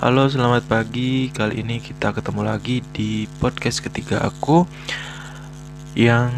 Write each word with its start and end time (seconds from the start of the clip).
Halo, 0.00 0.24
selamat 0.32 0.64
pagi. 0.64 1.28
Kali 1.28 1.60
ini 1.60 1.76
kita 1.76 2.16
ketemu 2.16 2.40
lagi 2.40 2.80
di 2.96 3.28
podcast 3.36 3.84
ketiga 3.84 4.24
aku 4.24 4.64
yang 5.92 6.32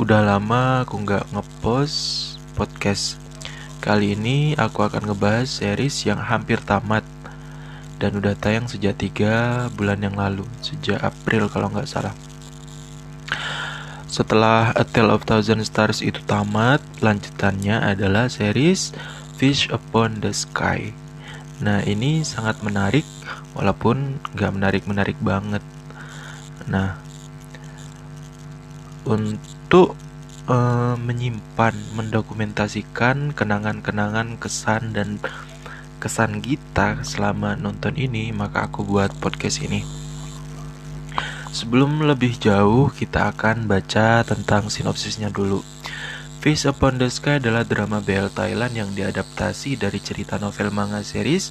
udah 0.00 0.24
lama 0.24 0.80
aku 0.80 0.96
nggak 0.96 1.28
ngepost 1.28 2.40
podcast. 2.56 3.20
Kali 3.84 4.16
ini 4.16 4.56
aku 4.56 4.80
akan 4.80 5.12
ngebahas 5.12 5.44
series 5.44 6.08
yang 6.08 6.16
hampir 6.24 6.56
tamat 6.64 7.04
dan 8.00 8.16
udah 8.16 8.32
tayang 8.32 8.64
sejak 8.64 8.96
tiga 8.96 9.68
bulan 9.76 10.00
yang 10.00 10.16
lalu, 10.16 10.48
sejak 10.64 11.04
April 11.04 11.52
kalau 11.52 11.68
nggak 11.68 11.84
salah. 11.84 12.16
Setelah 14.08 14.72
A 14.72 14.88
Tale 14.88 15.12
of 15.12 15.28
Thousand 15.28 15.68
Stars 15.68 16.00
itu 16.00 16.24
tamat, 16.24 16.80
lanjutannya 17.04 17.76
adalah 17.76 18.32
series 18.32 18.96
Fish 19.36 19.68
Upon 19.68 20.24
the 20.24 20.32
Sky. 20.32 21.07
Nah 21.58 21.82
ini 21.82 22.22
sangat 22.22 22.62
menarik 22.62 23.04
walaupun 23.58 24.22
nggak 24.34 24.52
menarik-menarik 24.54 25.18
banget. 25.18 25.62
Nah 26.70 26.94
untuk 29.08 29.98
uh, 30.48 30.94
menyimpan, 31.00 31.74
mendokumentasikan 31.94 33.32
kenangan-kenangan 33.32 34.36
kesan 34.36 34.92
dan 34.92 35.18
kesan 35.98 36.38
kita 36.38 37.02
selama 37.02 37.58
nonton 37.58 37.98
ini, 37.98 38.30
maka 38.30 38.70
aku 38.70 38.86
buat 38.86 39.10
podcast 39.18 39.64
ini. 39.66 39.82
Sebelum 41.48 42.04
lebih 42.06 42.38
jauh, 42.38 42.92
kita 42.92 43.34
akan 43.34 43.66
baca 43.66 44.22
tentang 44.22 44.70
sinopsisnya 44.70 45.32
dulu. 45.32 45.64
Face 46.38 46.70
Upon 46.70 47.02
the 47.02 47.10
Sky 47.10 47.42
adalah 47.42 47.66
drama 47.66 47.98
BL 47.98 48.30
Thailand 48.30 48.70
yang 48.70 48.94
diadaptasi 48.94 49.74
dari 49.74 49.98
cerita 49.98 50.38
novel 50.38 50.70
manga 50.70 51.02
series 51.02 51.50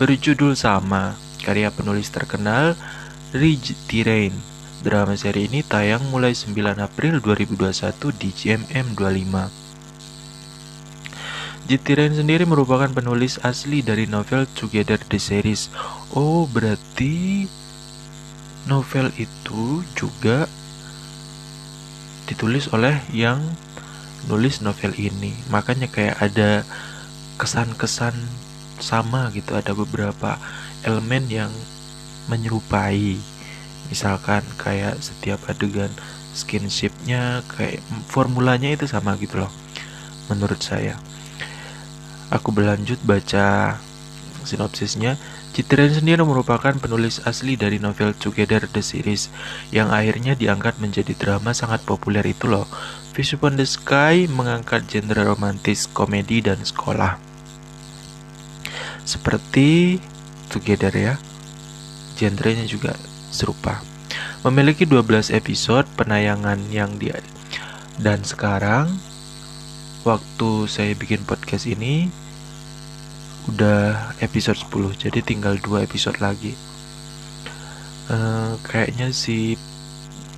berjudul 0.00 0.56
sama, 0.56 1.12
karya 1.44 1.68
penulis 1.68 2.08
terkenal 2.08 2.72
Rij 3.36 3.76
Tirain. 3.84 4.32
Drama 4.80 5.12
seri 5.12 5.44
ini 5.44 5.60
tayang 5.60 6.00
mulai 6.08 6.32
9 6.32 6.56
April 6.80 7.20
2021 7.20 8.08
di 8.16 8.32
GMM 8.32 8.96
25. 8.96 9.68
Jitiren 11.68 12.16
sendiri 12.16 12.48
merupakan 12.48 12.88
penulis 12.88 13.36
asli 13.44 13.84
dari 13.84 14.08
novel 14.08 14.48
Together 14.56 14.96
the 15.12 15.20
Series. 15.20 15.68
Oh, 16.16 16.48
berarti 16.48 17.44
novel 18.64 19.12
itu 19.20 19.84
juga 19.92 20.48
ditulis 22.24 22.72
oleh 22.72 23.04
yang 23.12 23.44
nulis 24.26 24.58
novel 24.58 24.90
ini. 24.98 25.30
Makanya 25.52 25.86
kayak 25.86 26.18
ada 26.18 26.66
kesan-kesan 27.38 28.14
sama 28.82 29.30
gitu. 29.30 29.54
Ada 29.54 29.76
beberapa 29.76 30.40
elemen 30.82 31.30
yang 31.30 31.52
menyerupai. 32.26 33.14
Misalkan 33.88 34.42
kayak 34.58 34.98
setiap 34.98 35.46
adegan 35.46 35.92
skinshipnya 36.36 37.42
kayak 37.50 37.82
formulanya 38.06 38.70
itu 38.70 38.86
sama 38.86 39.18
gitu 39.18 39.42
loh 39.42 39.52
menurut 40.30 40.60
saya. 40.60 40.94
Aku 42.28 42.52
berlanjut 42.52 43.00
baca 43.02 43.80
sinopsisnya 44.44 45.16
Citren 45.58 45.90
sendiri 45.90 46.22
merupakan 46.22 46.70
penulis 46.78 47.18
asli 47.26 47.58
dari 47.58 47.82
novel 47.82 48.14
Together 48.14 48.70
the 48.70 48.78
Series 48.78 49.26
yang 49.74 49.90
akhirnya 49.90 50.38
diangkat 50.38 50.78
menjadi 50.78 51.18
drama 51.18 51.50
sangat 51.50 51.82
populer 51.82 52.22
itu 52.22 52.46
loh. 52.46 52.62
Fish 53.10 53.34
Upon 53.34 53.58
the 53.58 53.66
Sky 53.66 54.30
mengangkat 54.30 54.86
genre 54.86 55.34
romantis, 55.34 55.90
komedi, 55.90 56.46
dan 56.46 56.62
sekolah. 56.62 57.18
Seperti 59.02 59.98
Together 60.46 60.94
ya, 60.94 61.18
genrenya 62.14 62.62
juga 62.62 62.94
serupa. 63.34 63.82
Memiliki 64.46 64.86
12 64.86 65.34
episode 65.34 65.90
penayangan 65.98 66.70
yang 66.70 67.02
dia 67.02 67.18
dan 67.98 68.22
sekarang 68.22 68.86
waktu 70.06 70.70
saya 70.70 70.94
bikin 70.94 71.26
podcast 71.26 71.66
ini 71.66 72.06
udah 73.48 74.12
episode 74.20 74.60
10 74.60 75.08
jadi 75.08 75.20
tinggal 75.24 75.56
dua 75.58 75.84
episode 75.84 76.20
lagi. 76.20 76.52
Uh, 78.08 78.56
kayaknya 78.64 79.12
si 79.12 79.56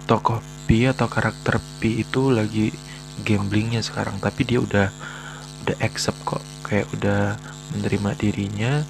tokoh 0.07 0.43
P 0.67 0.91
atau 0.91 1.07
karakter 1.07 1.63
P 1.79 2.03
itu 2.03 2.35
lagi 2.35 2.75
gamblingnya 3.23 3.83
sekarang 3.83 4.19
tapi 4.19 4.43
dia 4.47 4.63
udah 4.63 4.89
udah 5.67 5.77
accept 5.83 6.19
kok. 6.23 6.43
Kayak 6.63 6.87
udah 6.95 7.35
menerima 7.75 8.11
dirinya 8.19 8.83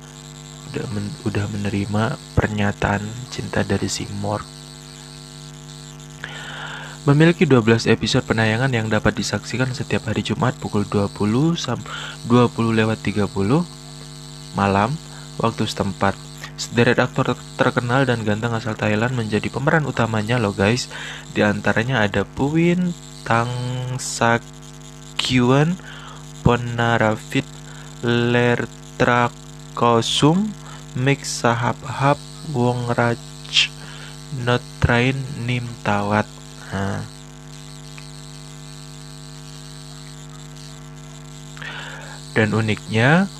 udah 0.70 0.86
men, 0.94 1.06
udah 1.26 1.46
menerima 1.50 2.14
pernyataan 2.38 3.02
cinta 3.34 3.66
dari 3.66 3.90
si 3.90 4.06
Morg. 4.22 4.46
Memiliki 7.08 7.48
12 7.48 7.88
episode 7.88 8.28
penayangan 8.28 8.70
yang 8.70 8.86
dapat 8.86 9.16
disaksikan 9.16 9.72
setiap 9.72 10.06
hari 10.06 10.20
Jumat 10.20 10.52
pukul 10.60 10.84
20 10.84 11.56
sampai 11.56 11.88
20 12.28 12.76
lewat 12.76 13.00
30 13.02 13.79
malam 14.54 14.94
waktu 15.38 15.66
setempat. 15.66 16.14
Sederet 16.60 17.00
aktor 17.00 17.32
terkenal 17.56 18.04
dan 18.04 18.20
ganteng 18.20 18.52
asal 18.52 18.76
Thailand 18.76 19.16
menjadi 19.16 19.48
pemeran 19.48 19.88
utamanya 19.88 20.36
loh 20.36 20.52
guys. 20.52 20.92
Di 21.32 21.40
antaranya 21.40 22.04
ada 22.04 22.28
Puwin 22.28 22.92
Tang 23.24 23.48
Sakyuan, 23.96 25.76
Ponarafit 26.44 27.48
Mix 30.96 31.46
Sahab 31.46 31.78
Hab, 31.86 32.18
Wong 32.52 32.92
Raj, 32.92 33.70
Notrain 34.42 35.16
Nim 35.46 35.64
Tawat. 35.86 36.26
Nah. 36.74 37.06
Dan 42.34 42.54
uniknya, 42.54 43.30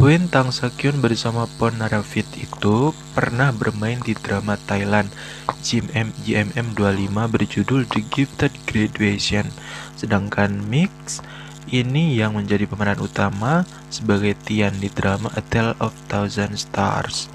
Puin 0.00 0.32
Tang 0.32 0.48
Sekyun 0.48 1.04
bersama 1.04 1.44
Pon 1.60 1.76
Narafit 1.76 2.24
itu 2.40 2.96
pernah 3.12 3.52
bermain 3.52 4.00
di 4.00 4.16
drama 4.16 4.56
Thailand 4.56 5.12
GMM, 5.60 6.16
GMM 6.24 6.72
25 6.72 7.28
berjudul 7.28 7.84
The 7.84 8.00
Gifted 8.08 8.48
Graduation. 8.64 9.52
Sedangkan 10.00 10.56
Mix 10.56 11.20
ini 11.68 12.16
yang 12.16 12.32
menjadi 12.32 12.64
pemeran 12.64 12.96
utama 12.96 13.68
sebagai 13.92 14.32
Tian 14.40 14.72
di 14.80 14.88
drama 14.88 15.36
A 15.36 15.44
Tale 15.44 15.76
of 15.84 15.92
Thousand 16.08 16.56
Stars. 16.56 17.28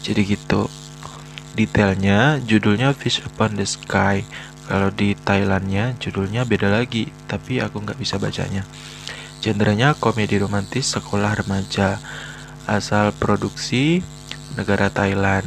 Jadi 0.00 0.40
gitu. 0.40 0.72
Detailnya 1.52 2.40
judulnya 2.48 2.96
Fish 2.96 3.20
Upon 3.28 3.60
the 3.60 3.68
Sky. 3.68 4.24
Kalau 4.72 4.88
di 4.88 5.12
Thailandnya 5.20 6.00
judulnya 6.00 6.48
beda 6.48 6.80
lagi, 6.80 7.12
tapi 7.28 7.60
aku 7.60 7.84
nggak 7.84 8.00
bisa 8.00 8.16
bacanya. 8.16 8.64
Genrenya 9.44 9.92
komedi 9.92 10.40
romantis 10.40 10.96
sekolah 10.96 11.36
remaja. 11.36 12.00
Asal 12.64 13.12
produksi 13.12 14.00
negara 14.56 14.88
Thailand. 14.88 15.44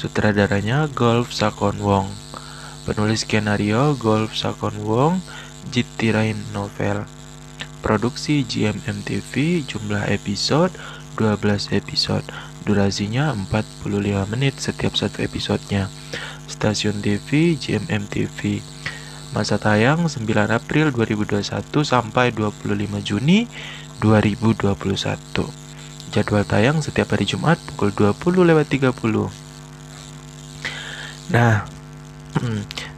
Sutradaranya 0.00 0.88
Golf 0.88 1.36
Sakon 1.36 1.76
Wong. 1.84 2.08
Penulis 2.88 3.28
skenario 3.28 3.92
Golf 4.00 4.32
Sakon 4.32 4.72
Wong, 4.88 5.20
Jitirain 5.68 6.40
Novel. 6.56 7.04
Produksi 7.84 8.40
GMM 8.40 9.04
TV, 9.04 9.60
jumlah 9.68 10.08
episode 10.08 10.72
12 11.20 11.76
episode. 11.76 12.24
Durasinya 12.64 13.36
45 13.36 14.32
menit 14.32 14.56
setiap 14.56 14.96
satu 14.96 15.20
episodenya. 15.20 15.92
Stasiun 16.48 17.04
TV 17.04 17.52
GMM 17.60 18.08
TV. 18.08 18.64
Masa 19.36 19.60
tayang 19.60 20.08
9 20.08 20.24
April 20.48 20.96
2021 20.96 21.68
sampai 21.84 22.32
25 22.32 22.72
Juni 23.04 23.44
2021. 24.00 24.72
Jadwal 26.08 26.48
tayang 26.48 26.80
setiap 26.80 27.12
hari 27.12 27.28
Jumat 27.28 27.60
pukul 27.68 27.92
20 27.92 28.16
lewat 28.48 28.72
30. 28.72 28.96
Nah, 31.36 31.68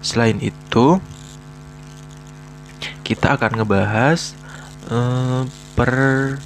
selain 0.06 0.38
itu 0.38 1.02
kita 3.02 3.34
akan 3.34 3.58
ngebahas 3.58 4.38
uh, 4.94 5.42
per 5.74 6.38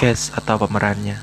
cast 0.00 0.32
atau 0.32 0.56
pemerannya 0.56 1.20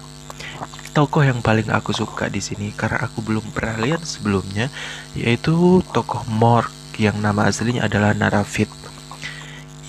tokoh 0.93 1.21
yang 1.21 1.45
paling 1.45 1.69
aku 1.69 1.93
suka 1.93 2.25
di 2.25 2.41
sini 2.41 2.73
karena 2.73 3.05
aku 3.05 3.21
belum 3.21 3.53
pernah 3.53 3.77
lihat 3.85 4.01
sebelumnya 4.01 4.65
yaitu 5.13 5.85
tokoh 5.93 6.25
Morg 6.25 6.76
yang 6.97 7.17
nama 7.21 7.47
aslinya 7.49 7.85
adalah 7.85 8.11
Narafit. 8.17 8.69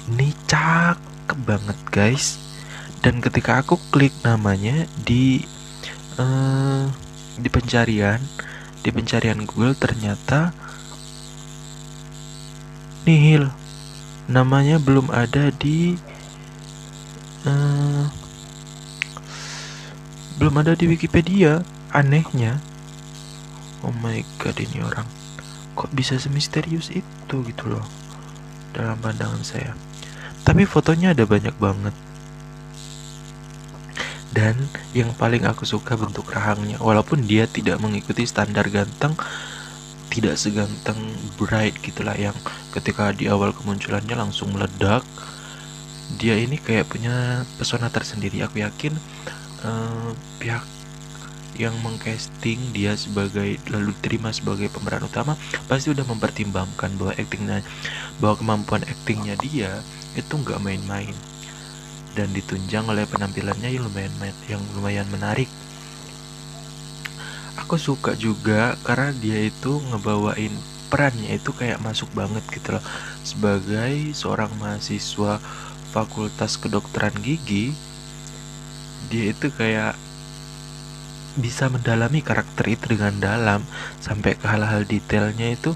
Ini 0.09 0.33
cakep 0.49 1.39
banget 1.45 1.79
guys. 1.89 2.41
Dan 3.01 3.25
ketika 3.25 3.65
aku 3.65 3.81
klik 3.91 4.13
namanya 4.23 4.85
di 5.03 5.43
uh, 6.21 6.89
di 7.39 7.49
pencarian, 7.49 8.21
di 8.85 8.91
pencarian 8.93 9.43
Google 9.49 9.77
ternyata 9.77 10.53
nihil. 13.09 13.49
Namanya 14.29 14.77
belum 14.77 15.09
ada 15.09 15.49
di 15.57 15.97
uh, 17.49 18.05
belum 20.39 20.55
ada 20.63 20.79
di 20.79 20.87
Wikipedia 20.87 21.67
anehnya 21.91 22.63
oh 23.83 23.95
my 23.99 24.23
god 24.39 24.55
ini 24.61 24.79
orang 24.87 25.18
kok 25.79 25.95
bisa 25.95 26.19
semisterius 26.19 26.91
itu 26.91 27.37
gitu 27.47 27.71
loh 27.71 27.87
dalam 28.75 28.99
pandangan 28.99 29.47
saya. 29.47 29.79
Tapi 30.43 30.67
fotonya 30.67 31.15
ada 31.15 31.23
banyak 31.23 31.55
banget. 31.63 31.95
Dan 34.35 34.59
yang 34.93 35.15
paling 35.15 35.47
aku 35.47 35.63
suka 35.63 35.95
bentuk 35.95 36.27
rahangnya 36.35 36.83
walaupun 36.83 37.23
dia 37.25 37.47
tidak 37.47 37.79
mengikuti 37.79 38.27
standar 38.27 38.67
ganteng 38.69 39.15
tidak 40.09 40.41
seganteng 40.41 40.99
bright 41.39 41.77
gitulah 41.81 42.17
yang 42.17 42.35
ketika 42.75 43.13
di 43.13 43.29
awal 43.29 43.53
kemunculannya 43.53 44.17
langsung 44.17 44.53
meledak 44.53 45.05
dia 46.17 46.41
ini 46.41 46.57
kayak 46.57 46.89
punya 46.89 47.45
pesona 47.61 47.93
tersendiri. 47.93 48.41
Aku 48.41 48.65
yakin 48.65 48.97
uh, 49.65 50.11
pihak 50.41 50.65
yang 51.59 51.75
mengcasting 51.83 52.71
dia 52.71 52.95
sebagai 52.95 53.59
lalu 53.69 53.93
terima 53.99 54.31
sebagai 54.31 54.71
pemeran 54.71 55.05
utama 55.05 55.35
pasti 55.67 55.91
udah 55.91 56.07
mempertimbangkan 56.07 56.95
bahwa 56.95 57.13
aktingnya 57.19 57.67
bahwa 58.23 58.35
kemampuan 58.39 58.83
aktingnya 58.87 59.35
dia 59.43 59.83
itu 60.15 60.33
nggak 60.39 60.63
main-main 60.63 61.15
dan 62.19 62.35
ditunjang 62.35 62.91
oleh 62.91 63.07
penampilannya 63.07 63.71
yang 63.71 63.87
lumayan 63.87 64.11
yang 64.51 64.63
lumayan 64.75 65.07
menarik. 65.15 65.47
Aku 67.63 67.79
suka 67.79 68.19
juga 68.19 68.75
karena 68.83 69.15
dia 69.15 69.39
itu 69.47 69.79
ngebawain 69.93 70.51
perannya 70.91 71.37
itu 71.37 71.55
kayak 71.55 71.79
masuk 71.79 72.11
banget 72.17 72.43
gitu 72.51 72.75
loh. 72.75 72.85
Sebagai 73.23 74.17
seorang 74.19 74.51
mahasiswa 74.59 75.39
Fakultas 75.95 76.59
Kedokteran 76.59 77.15
Gigi, 77.23 77.71
dia 79.13 79.31
itu 79.31 79.53
kayak 79.55 79.95
bisa 81.39 81.71
mendalami 81.71 82.21
karakter 82.21 82.67
itu 82.69 82.99
dengan 82.99 83.15
dalam 83.23 83.61
sampai 84.03 84.35
ke 84.35 84.47
hal-hal 84.47 84.83
detailnya 84.85 85.55
itu 85.55 85.73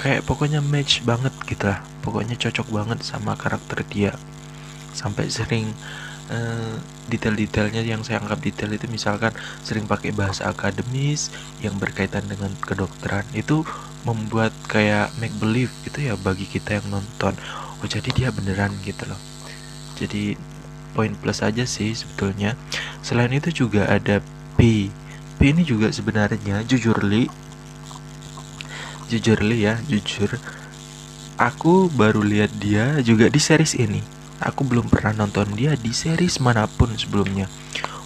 kayak 0.00 0.24
pokoknya 0.24 0.64
match 0.64 1.04
banget 1.04 1.32
gitu 1.44 1.68
lah. 1.68 1.84
Pokoknya 2.00 2.34
cocok 2.40 2.68
banget 2.72 2.98
sama 3.04 3.36
karakter 3.36 3.84
dia. 3.84 4.16
Sampai 4.96 5.28
sering 5.28 5.68
uh, 6.32 6.74
detail-detailnya 7.12 7.84
yang 7.84 8.00
saya 8.00 8.22
anggap 8.24 8.40
detail 8.40 8.72
itu 8.72 8.88
misalkan 8.88 9.34
sering 9.60 9.84
pakai 9.84 10.14
bahasa 10.16 10.48
akademis 10.48 11.28
yang 11.60 11.76
berkaitan 11.76 12.24
dengan 12.24 12.54
kedokteran 12.64 13.26
itu 13.36 13.66
membuat 14.08 14.56
kayak 14.70 15.12
make 15.20 15.34
believe 15.36 15.72
gitu 15.84 16.08
ya 16.08 16.14
bagi 16.16 16.48
kita 16.48 16.80
yang 16.80 16.86
nonton. 16.88 17.36
Oh 17.84 17.88
jadi 17.88 18.08
dia 18.16 18.28
beneran 18.32 18.72
gitu 18.80 19.04
loh. 19.04 19.20
Jadi 20.00 20.36
poin 20.92 21.12
plus 21.16 21.40
aja 21.40 21.62
sih 21.66 21.94
sebetulnya 21.94 22.58
selain 23.00 23.30
itu 23.32 23.66
juga 23.66 23.86
ada 23.86 24.18
P 24.58 24.90
P 25.38 25.40
ini 25.50 25.62
juga 25.62 25.90
sebenarnya 25.90 26.66
jujur 26.66 27.00
li 27.06 27.30
jujur 29.10 29.40
li 29.42 29.66
ya 29.66 29.78
jujur 29.86 30.36
aku 31.40 31.88
baru 31.92 32.22
lihat 32.22 32.52
dia 32.58 33.00
juga 33.00 33.26
di 33.30 33.40
series 33.40 33.74
ini 33.78 34.20
Aku 34.40 34.64
belum 34.64 34.88
pernah 34.88 35.12
nonton 35.12 35.52
dia 35.52 35.76
di 35.76 35.92
series 35.92 36.40
mana 36.40 36.64
pun 36.64 36.88
sebelumnya. 36.96 37.44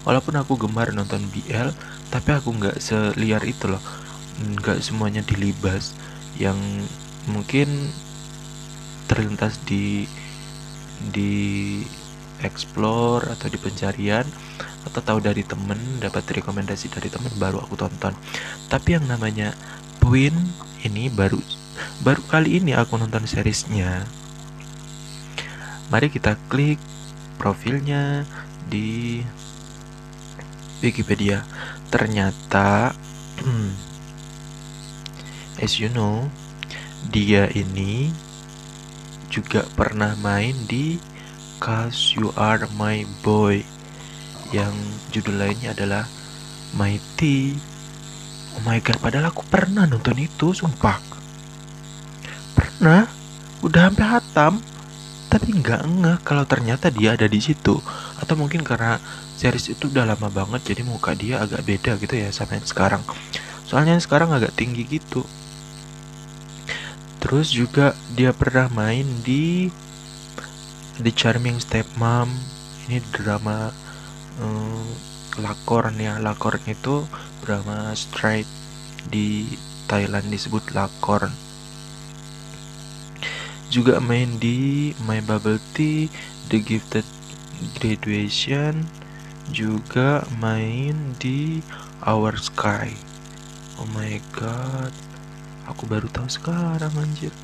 Walaupun 0.02 0.34
aku 0.34 0.58
gemar 0.58 0.90
nonton 0.90 1.22
BL, 1.30 1.70
tapi 2.10 2.34
aku 2.34 2.50
nggak 2.58 2.82
seliar 2.82 3.38
itu 3.46 3.70
loh. 3.70 3.78
Nggak 4.42 4.82
semuanya 4.82 5.22
dilibas. 5.22 5.94
Yang 6.34 6.58
mungkin 7.30 7.70
terlintas 9.06 9.62
di 9.62 10.10
di 11.14 11.87
explore 12.42 13.31
atau 13.31 13.46
di 13.46 13.58
pencarian 13.60 14.26
atau 14.84 15.00
tahu 15.00 15.22
dari 15.22 15.46
temen 15.46 15.78
dapat 16.02 16.26
rekomendasi 16.26 16.90
dari 16.90 17.08
temen 17.08 17.31
baru 17.38 17.62
aku 17.62 17.78
tonton 17.78 18.12
tapi 18.66 18.98
yang 18.98 19.06
namanya 19.06 19.54
Twin 20.02 20.34
ini 20.82 21.08
baru 21.08 21.38
baru 22.02 22.20
kali 22.26 22.60
ini 22.60 22.75
aku 22.75 22.98
nonton 22.98 23.25
seriesnya 23.25 24.04
Mari 25.92 26.08
kita 26.08 26.40
klik 26.48 26.81
profilnya 27.36 28.25
di 28.66 29.20
Wikipedia. 30.80 31.44
Ternyata, 31.92 32.96
as 35.64 35.76
you 35.76 35.92
know, 35.92 36.32
dia 37.12 37.52
ini 37.52 38.08
juga 39.28 39.66
pernah 39.76 40.16
main 40.19 40.56
di 40.64 40.96
Cause 41.62 42.14
You 42.14 42.34
Are 42.38 42.66
My 42.78 43.06
Boy. 43.22 43.66
Yang 44.54 44.74
judul 45.10 45.42
lainnya 45.42 45.74
adalah 45.74 46.06
Mighty. 46.74 47.54
Oh 48.54 48.62
my 48.62 48.78
god, 48.78 48.98
padahal 49.02 49.30
aku 49.30 49.42
pernah 49.46 49.86
nonton 49.86 50.14
itu, 50.18 50.54
sumpah. 50.54 50.98
Pernah, 52.54 53.10
udah 53.66 53.82
hampir 53.90 54.06
hatam? 54.06 54.62
Tapi 55.26 55.50
nggak 55.58 55.82
ngeh 55.82 56.18
kalau 56.22 56.46
ternyata 56.46 56.94
dia 56.94 57.18
ada 57.18 57.26
di 57.26 57.42
situ. 57.42 57.82
Atau 58.22 58.38
mungkin 58.38 58.62
karena 58.62 59.02
series 59.34 59.74
itu 59.74 59.90
udah 59.90 60.06
lama 60.06 60.30
banget 60.30 60.74
jadi 60.74 60.86
muka 60.86 61.18
dia 61.18 61.42
agak 61.42 61.66
beda 61.66 61.98
gitu 61.98 62.14
ya 62.14 62.30
sama 62.30 62.54
yang 62.54 62.66
sekarang. 62.66 63.02
Soalnya 63.66 63.98
yang 63.98 64.04
sekarang 64.04 64.30
agak 64.30 64.54
tinggi 64.54 64.86
gitu. 64.86 65.26
Terus 67.18 67.50
juga 67.50 67.98
dia 68.14 68.30
pernah 68.30 68.70
main 68.70 69.08
di 69.26 69.72
The 71.00 71.11
Charming 71.11 71.58
Stepmom 71.58 72.31
ini 72.87 73.02
drama 73.11 73.75
um, 74.38 74.87
lakorn 75.41 75.99
ya 75.99 76.20
lakorn 76.23 76.62
itu 76.69 77.02
drama 77.43 77.91
straight 77.99 78.46
di 79.11 79.50
Thailand 79.91 80.31
disebut 80.31 80.70
lakorn 80.70 81.35
juga 83.75 83.99
main 83.99 84.38
di 84.38 84.94
My 85.02 85.19
Bubble 85.19 85.58
Tea, 85.75 86.06
The 86.46 86.62
Gifted 86.62 87.02
Graduation, 87.75 88.87
juga 89.50 90.23
main 90.38 91.19
di 91.19 91.58
Our 92.06 92.38
Sky. 92.38 92.94
Oh 93.82 93.88
my 93.90 94.23
god, 94.31 94.94
aku 95.67 95.90
baru 95.90 96.06
tahu 96.14 96.31
sekarang 96.31 96.94
anjir. 96.94 97.35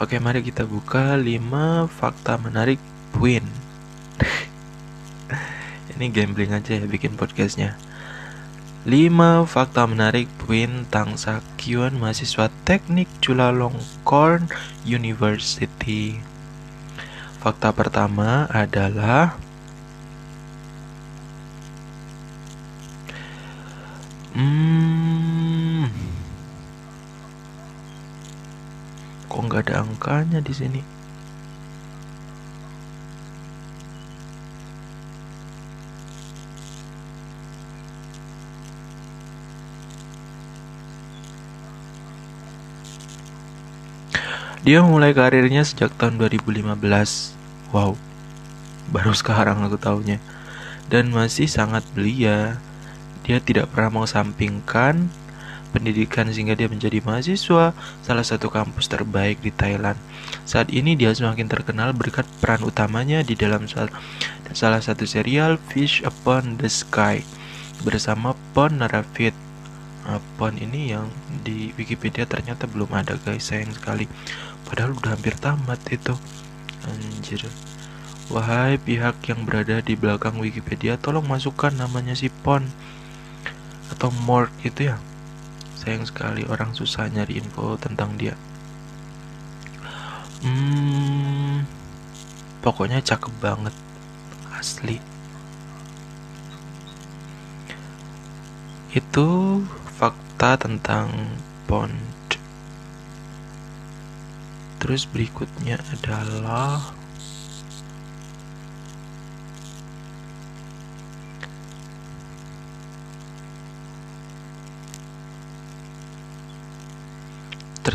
Oke, 0.00 0.16
mari 0.16 0.40
kita 0.40 0.64
buka 0.64 1.12
5 1.12 1.84
fakta 1.84 2.40
menarik 2.40 2.80
Win. 3.20 3.44
Ini 5.92 6.08
gambling 6.08 6.56
aja 6.56 6.80
ya 6.80 6.88
bikin 6.88 7.20
podcastnya. 7.20 7.76
5 8.88 9.44
fakta 9.44 9.84
menarik 9.84 10.24
Puin 10.40 10.88
Tang 10.88 11.20
Sakyun 11.20 12.00
mahasiswa 12.00 12.48
teknik 12.64 13.12
Chulalongkorn 13.20 14.48
University 14.88 16.16
Fakta 17.44 17.68
pertama 17.76 18.48
adalah 18.48 19.36
Hmm 24.32 25.92
Kok 29.30 29.46
nggak 29.60 29.76
ada 29.76 29.84
angkanya 29.84 30.40
di 30.40 30.56
sini? 30.56 30.80
Dia 44.60 44.80
mulai 44.84 45.12
karirnya 45.12 45.64
sejak 45.64 45.92
tahun 46.00 46.16
2015. 46.16 46.80
Wow, 47.72 47.96
baru 48.88 49.12
sekarang 49.12 49.60
aku 49.60 49.76
tahunya. 49.76 50.20
Dan 50.88 51.12
masih 51.12 51.48
sangat 51.48 51.84
belia. 51.92 52.56
Dia 53.28 53.40
tidak 53.44 53.72
pernah 53.76 54.00
mau 54.00 54.06
sampingkan 54.08 55.12
pendidikan 55.70 56.26
sehingga 56.28 56.58
dia 56.58 56.66
menjadi 56.66 57.00
mahasiswa 57.00 57.72
salah 58.02 58.26
satu 58.26 58.50
kampus 58.50 58.90
terbaik 58.90 59.38
di 59.40 59.54
Thailand. 59.54 59.96
Saat 60.44 60.74
ini 60.74 60.98
dia 60.98 61.14
semakin 61.14 61.46
terkenal 61.46 61.94
berkat 61.94 62.26
peran 62.42 62.66
utamanya 62.66 63.22
di 63.22 63.38
dalam 63.38 63.70
salah 64.50 64.82
satu 64.82 65.06
serial 65.06 65.56
Fish 65.70 66.02
Upon 66.02 66.58
the 66.58 66.68
Sky 66.68 67.22
bersama 67.86 68.34
Pon 68.52 68.82
Narafit. 68.82 69.32
Nah, 70.04 70.18
Pon 70.36 70.58
ini 70.58 70.90
yang 70.90 71.06
di 71.46 71.70
Wikipedia 71.78 72.26
ternyata 72.26 72.66
belum 72.66 72.90
ada 72.90 73.14
guys 73.22 73.46
sayang 73.46 73.70
sekali 73.70 74.10
Padahal 74.70 74.94
udah 74.94 75.18
hampir 75.18 75.34
tamat 75.34 75.82
itu. 75.90 76.14
Anjir. 76.86 77.42
Wahai 78.30 78.78
pihak 78.78 79.18
yang 79.26 79.42
berada 79.42 79.82
di 79.82 79.98
belakang 79.98 80.38
Wikipedia, 80.38 80.94
tolong 80.94 81.26
masukkan 81.26 81.74
namanya 81.74 82.14
si 82.14 82.30
Pon 82.30 82.62
atau 83.90 84.14
Mort 84.22 84.54
itu 84.62 84.94
ya. 84.94 84.96
Sayang 85.80 86.04
sekali 86.04 86.44
orang 86.44 86.76
susah 86.76 87.08
nyari 87.08 87.40
info 87.40 87.80
tentang 87.80 88.12
dia. 88.20 88.36
Hmm, 90.44 91.64
pokoknya 92.60 93.00
cakep 93.00 93.32
banget 93.40 93.72
asli 94.56 95.00
itu 98.90 99.28
fakta 99.96 100.60
tentang 100.60 101.08
Pond 101.64 101.94
terus 104.82 105.06
berikutnya 105.06 105.78
adalah 105.94 106.92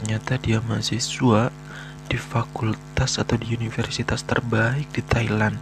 ternyata 0.05 0.38
dia 0.38 0.62
mahasiswa 0.62 1.50
di 2.05 2.17
fakultas 2.21 3.17
atau 3.17 3.41
di 3.41 3.57
universitas 3.57 4.21
terbaik 4.21 4.85
di 4.93 5.01
Thailand. 5.01 5.57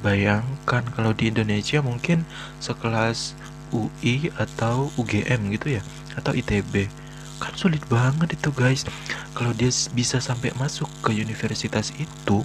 Bayangkan 0.00 0.80
kalau 0.96 1.12
di 1.12 1.28
Indonesia 1.28 1.84
mungkin 1.84 2.24
sekelas 2.56 3.36
UI 3.68 4.32
atau 4.40 4.88
UGM 4.96 5.52
gitu 5.52 5.76
ya, 5.76 5.84
atau 6.16 6.32
ITB. 6.32 6.88
Kan 7.36 7.52
sulit 7.52 7.84
banget 7.92 8.32
itu 8.32 8.48
guys. 8.48 8.88
Kalau 9.36 9.52
dia 9.52 9.68
bisa 9.92 10.24
sampai 10.24 10.56
masuk 10.56 10.88
ke 11.04 11.12
universitas 11.12 11.92
itu, 12.00 12.40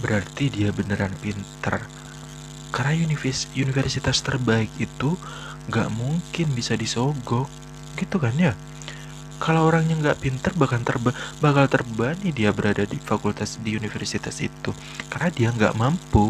berarti 0.00 0.48
dia 0.48 0.72
beneran 0.72 1.12
pinter. 1.20 1.84
Karena 2.72 2.96
universitas 3.60 4.24
terbaik 4.24 4.72
itu 4.80 5.20
gak 5.68 5.92
mungkin 5.92 6.48
bisa 6.56 6.80
disogok, 6.80 7.52
gitu 8.00 8.16
kan 8.16 8.32
ya? 8.40 8.56
Kalau 9.40 9.72
orangnya 9.72 9.96
nggak 9.96 10.20
pinter 10.20 10.52
bakal 10.52 10.84
terba 10.84 11.10
bakal 11.40 11.64
terbani 11.64 12.28
dia 12.28 12.52
berada 12.52 12.84
di 12.84 13.00
fakultas 13.00 13.56
di 13.64 13.74
universitas 13.74 14.36
itu. 14.44 14.70
Karena 15.08 15.32
dia 15.32 15.48
nggak 15.48 15.74
mampu 15.80 16.28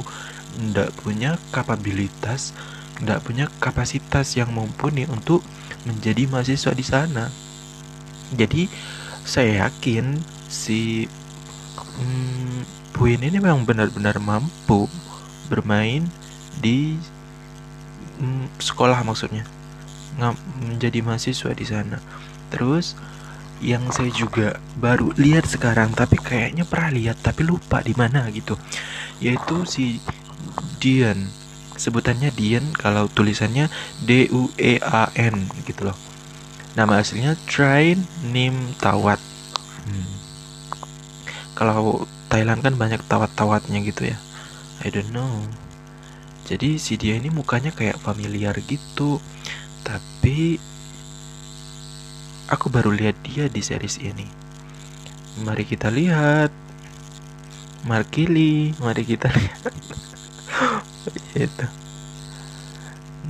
nggak 0.51 0.91
punya 1.03 1.39
kapabilitas 1.51 2.55
nggak 3.01 3.21
punya 3.25 3.47
kapasitas 3.59 4.37
yang 4.37 4.53
mumpuni 4.53 5.09
untuk 5.09 5.41
menjadi 5.89 6.29
mahasiswa 6.31 6.73
di 6.77 6.85
sana. 6.85 7.27
Jadi 8.37 8.71
saya 9.27 9.67
yakin 9.67 10.21
si 10.47 11.11
hmm, 11.75 12.79
Puin 12.95 13.25
ini 13.25 13.41
memang 13.41 13.65
benar-benar 13.65 14.21
mampu 14.21 14.85
bermain 15.49 16.05
di 16.61 16.95
hmm, 18.21 18.61
sekolah 18.61 19.01
maksudnya. 19.03 19.49
Menjadi 20.61 21.01
mahasiswa 21.01 21.51
di 21.57 21.65
sana 21.65 21.97
Terus 22.51 22.99
yang 23.61 23.85
saya 23.93 24.09
juga 24.13 24.57
baru 24.81 25.13
lihat 25.21 25.45
sekarang 25.45 25.93
tapi 25.93 26.17
kayaknya 26.17 26.65
pernah 26.65 26.91
lihat 26.97 27.21
tapi 27.21 27.45
lupa 27.45 27.85
di 27.85 27.93
mana 27.97 28.27
gitu. 28.35 28.59
Yaitu 29.23 29.65
si 29.69 30.03
Dian. 30.81 31.29
Sebutannya 31.81 32.29
Dian 32.37 32.77
kalau 32.77 33.09
tulisannya 33.09 33.73
D 34.05 34.29
U 34.33 34.53
E 34.61 34.77
A 34.85 35.09
N 35.17 35.49
gitu 35.65 35.89
loh. 35.89 35.97
Nama 36.77 37.01
aslinya 37.01 37.37
Train 37.49 38.05
Nim 38.29 38.55
Tawat. 38.81 39.21
Hmm. 39.89 40.13
Kalau 41.57 42.05
Thailand 42.33 42.63
kan 42.65 42.79
banyak 42.79 43.03
tawat-tawatnya 43.11 43.85
gitu 43.85 44.09
ya. 44.09 44.17
I 44.81 44.89
don't 44.89 45.13
know. 45.13 45.45
Jadi 46.49 46.81
si 46.81 46.97
dia 46.97 47.21
ini 47.21 47.29
mukanya 47.29 47.75
kayak 47.75 48.01
familiar 48.01 48.57
gitu. 48.65 49.21
Tapi 49.85 50.57
Aku 52.51 52.67
baru 52.67 52.91
lihat 52.91 53.15
dia 53.23 53.47
di 53.47 53.63
series 53.63 54.03
ini. 54.03 54.27
Mari 55.47 55.63
kita 55.63 55.87
lihat. 55.87 56.51
Markili, 57.87 58.75
mari 58.83 59.07
kita 59.07 59.31
lihat. 59.39 59.71
itu. 61.39 61.67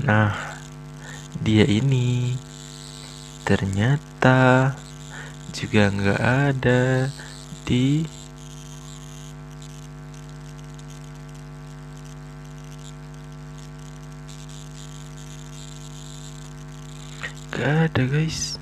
Nah, 0.08 0.32
dia 1.44 1.68
ini 1.68 2.32
ternyata 3.44 4.72
juga 5.52 5.92
nggak 5.92 6.20
ada 6.24 7.12
di 7.68 8.08
Gak 17.50 17.92
ada 17.92 18.02
guys 18.08 18.59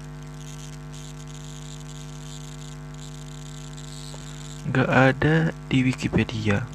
nggak 4.68 4.90
ada 4.90 5.56
di 5.72 5.80
Wikipedia. 5.80 6.68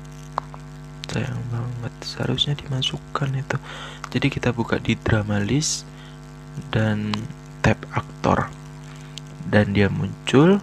Sayang 1.06 1.46
banget. 1.54 1.94
Seharusnya 2.02 2.58
dimasukkan 2.58 3.38
itu. 3.38 3.58
Jadi 4.10 4.28
kita 4.34 4.50
buka 4.50 4.82
di 4.82 4.98
drama 4.98 5.38
list 5.38 5.86
dan 6.74 7.14
tab 7.62 7.78
aktor. 7.94 8.50
Dan 9.46 9.78
dia 9.78 9.94
muncul. 9.94 10.58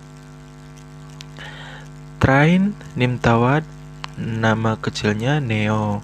Train 2.18 2.74
Nimtawat 2.98 3.62
nama 4.18 4.74
kecilnya 4.76 5.38
Neo. 5.38 6.02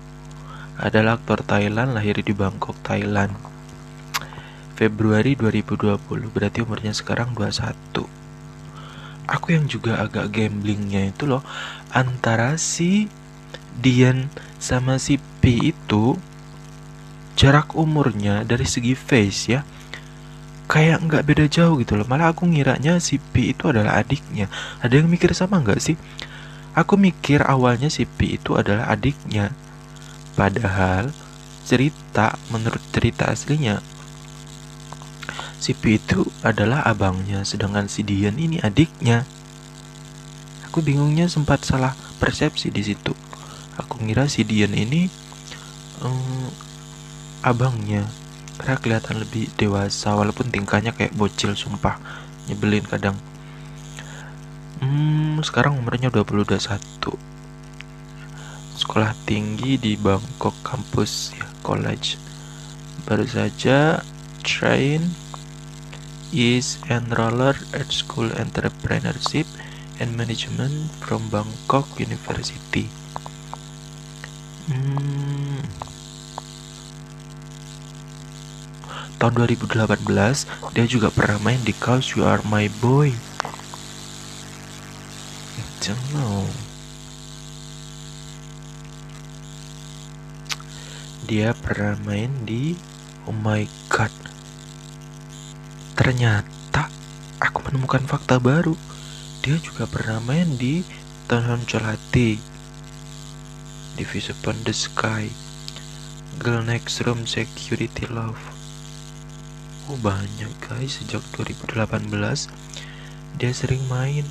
Adalah 0.78 1.18
aktor 1.18 1.42
Thailand 1.42 1.99
lahir 1.99 2.23
di 2.23 2.30
Bangkok 2.30 2.78
Thailand. 2.87 3.35
Februari 4.76 5.35
2020 5.35 5.99
berarti 6.30 6.61
umurnya 6.61 6.92
sekarang 6.92 7.33
21 7.33 8.25
aku 9.26 9.54
yang 9.54 9.66
juga 9.66 10.00
agak 10.02 10.30
gamblingnya 10.33 11.11
itu 11.11 11.26
loh 11.26 11.42
antara 11.90 12.54
si 12.59 13.11
Dian 13.76 14.33
sama 14.56 14.97
si 14.97 15.21
P 15.42 15.75
itu 15.75 16.16
jarak 17.37 17.76
umurnya 17.76 18.42
dari 18.49 18.64
segi 18.64 18.97
face 18.97 19.52
ya 19.52 19.61
kayak 20.66 21.06
nggak 21.06 21.25
beda 21.26 21.47
jauh 21.47 21.78
gitu 21.78 21.95
loh. 21.95 22.06
Malah 22.11 22.35
aku 22.35 22.47
ngiranya 22.47 22.99
si 22.99 23.23
P 23.23 23.54
itu 23.54 23.71
adalah 23.71 24.02
adiknya. 24.02 24.50
Ada 24.83 24.99
yang 24.99 25.06
mikir 25.06 25.30
sama 25.33 25.62
nggak 25.62 25.78
sih? 25.78 25.97
Aku 26.75 26.99
mikir 27.00 27.40
awalnya 27.47 27.88
si 27.88 28.04
P 28.04 28.37
itu 28.37 28.59
adalah 28.59 28.90
adiknya. 28.90 29.54
Padahal 30.35 31.14
cerita 31.66 32.37
menurut 32.52 32.83
cerita 32.92 33.26
aslinya 33.30 33.80
si 35.58 35.72
P 35.72 35.96
itu 36.00 36.26
adalah 36.44 36.84
abangnya, 36.84 37.42
sedangkan 37.42 37.88
si 37.88 38.04
Dian 38.06 38.36
ini 38.36 38.60
adiknya. 38.60 39.25
Aku 40.68 40.84
bingungnya 40.84 41.26
sempat 41.26 41.64
salah 41.64 41.96
persepsi 42.20 42.68
di 42.68 42.82
situ. 42.84 43.12
Aku 43.80 44.00
ngira 44.00 44.28
si 44.28 44.44
Dian 44.44 44.72
ini 44.72 45.08
um, 46.04 46.48
abangnya, 47.44 48.04
karena 48.60 48.76
kelihatan 48.80 49.25
lebih 49.25 49.52
dewasa 49.56 50.16
walaupun 50.16 50.48
tingkahnya 50.52 50.92
kayak 50.92 51.16
bocil 51.16 51.56
sumpah, 51.56 51.96
nyebelin 52.48 52.84
kadang. 52.84 53.16
Hmm, 54.80 55.40
sekarang 55.40 55.80
umurnya 55.80 56.12
udah 56.12 56.25
21 56.25 57.26
sekolah 58.76 59.16
tinggi 59.25 59.80
di 59.80 59.96
Bangkok 59.96 60.52
kampus 60.60 61.32
ya 61.32 61.48
college 61.64 62.20
baru 63.08 63.25
saja 63.25 64.04
train 64.44 65.00
is 66.35 66.83
enrolled 66.90 67.62
at 67.71 67.88
School 67.95 68.30
Entrepreneurship 68.35 69.47
and 70.02 70.16
Management 70.18 70.90
from 70.99 71.30
Bangkok 71.30 71.87
University. 71.99 72.90
Hmm. 74.66 75.62
Tahun 79.16 79.33
2018 79.33 80.75
dia 80.76 80.85
juga 80.85 81.09
pernah 81.09 81.38
main 81.40 81.62
di 81.62 81.73
Cause 81.73 82.18
You 82.18 82.26
Are 82.26 82.42
My 82.45 82.66
Boy. 82.83 83.14
Jangan. 85.80 86.50
Dia 91.30 91.54
pernah 91.54 91.95
main 92.02 92.30
di 92.42 92.75
Oh 93.26 93.35
My 93.35 93.66
God 93.87 94.25
Ternyata 95.96 96.92
aku 97.40 97.64
menemukan 97.64 98.04
fakta 98.04 98.36
baru. 98.36 98.76
Dia 99.40 99.56
juga 99.64 99.88
pernah 99.88 100.20
main 100.20 100.60
di 100.60 100.84
Tanhan 101.24 101.64
Cholati, 101.64 102.36
Divisi 103.96 104.36
Upon 104.36 104.60
the 104.68 104.76
Sky, 104.76 105.32
Girl 106.36 106.60
Next 106.60 107.00
Room 107.00 107.24
Security 107.24 108.04
Love. 108.12 108.38
Oh 109.88 109.96
banyak 110.04 110.52
guys 110.60 111.00
sejak 111.00 111.24
2018 111.32 112.12
dia 113.40 113.52
sering 113.56 113.80
main. 113.88 114.28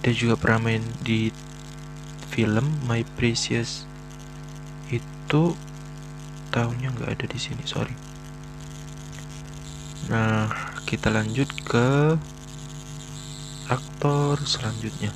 Dia 0.00 0.16
juga 0.16 0.40
pernah 0.40 0.72
main 0.72 0.84
di 1.04 1.28
film 2.32 2.64
My 2.88 3.04
Precious 3.20 3.84
itu 4.88 5.52
tahunnya 6.50 6.96
nggak 6.96 7.10
ada 7.20 7.26
di 7.28 7.38
sini 7.38 7.62
sorry 7.62 8.09
Nah, 10.10 10.50
kita 10.90 11.06
lanjut 11.06 11.46
ke 11.62 12.18
aktor 13.70 14.42
selanjutnya. 14.42 15.14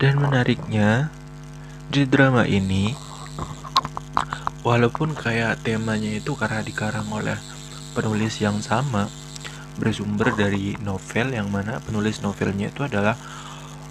Dan 0.00 0.24
menariknya, 0.24 1.12
di 1.92 2.08
drama 2.08 2.48
ini 2.48 2.96
walaupun 4.66 5.14
kayak 5.14 5.62
temanya 5.62 6.18
itu 6.18 6.34
karena 6.34 6.58
dikarang 6.58 7.06
oleh 7.14 7.38
penulis 7.94 8.42
yang 8.42 8.58
sama 8.58 9.06
bersumber 9.78 10.34
dari 10.34 10.74
novel 10.82 11.38
yang 11.38 11.46
mana 11.54 11.78
penulis 11.86 12.18
novelnya 12.18 12.74
itu 12.74 12.82
adalah 12.82 13.14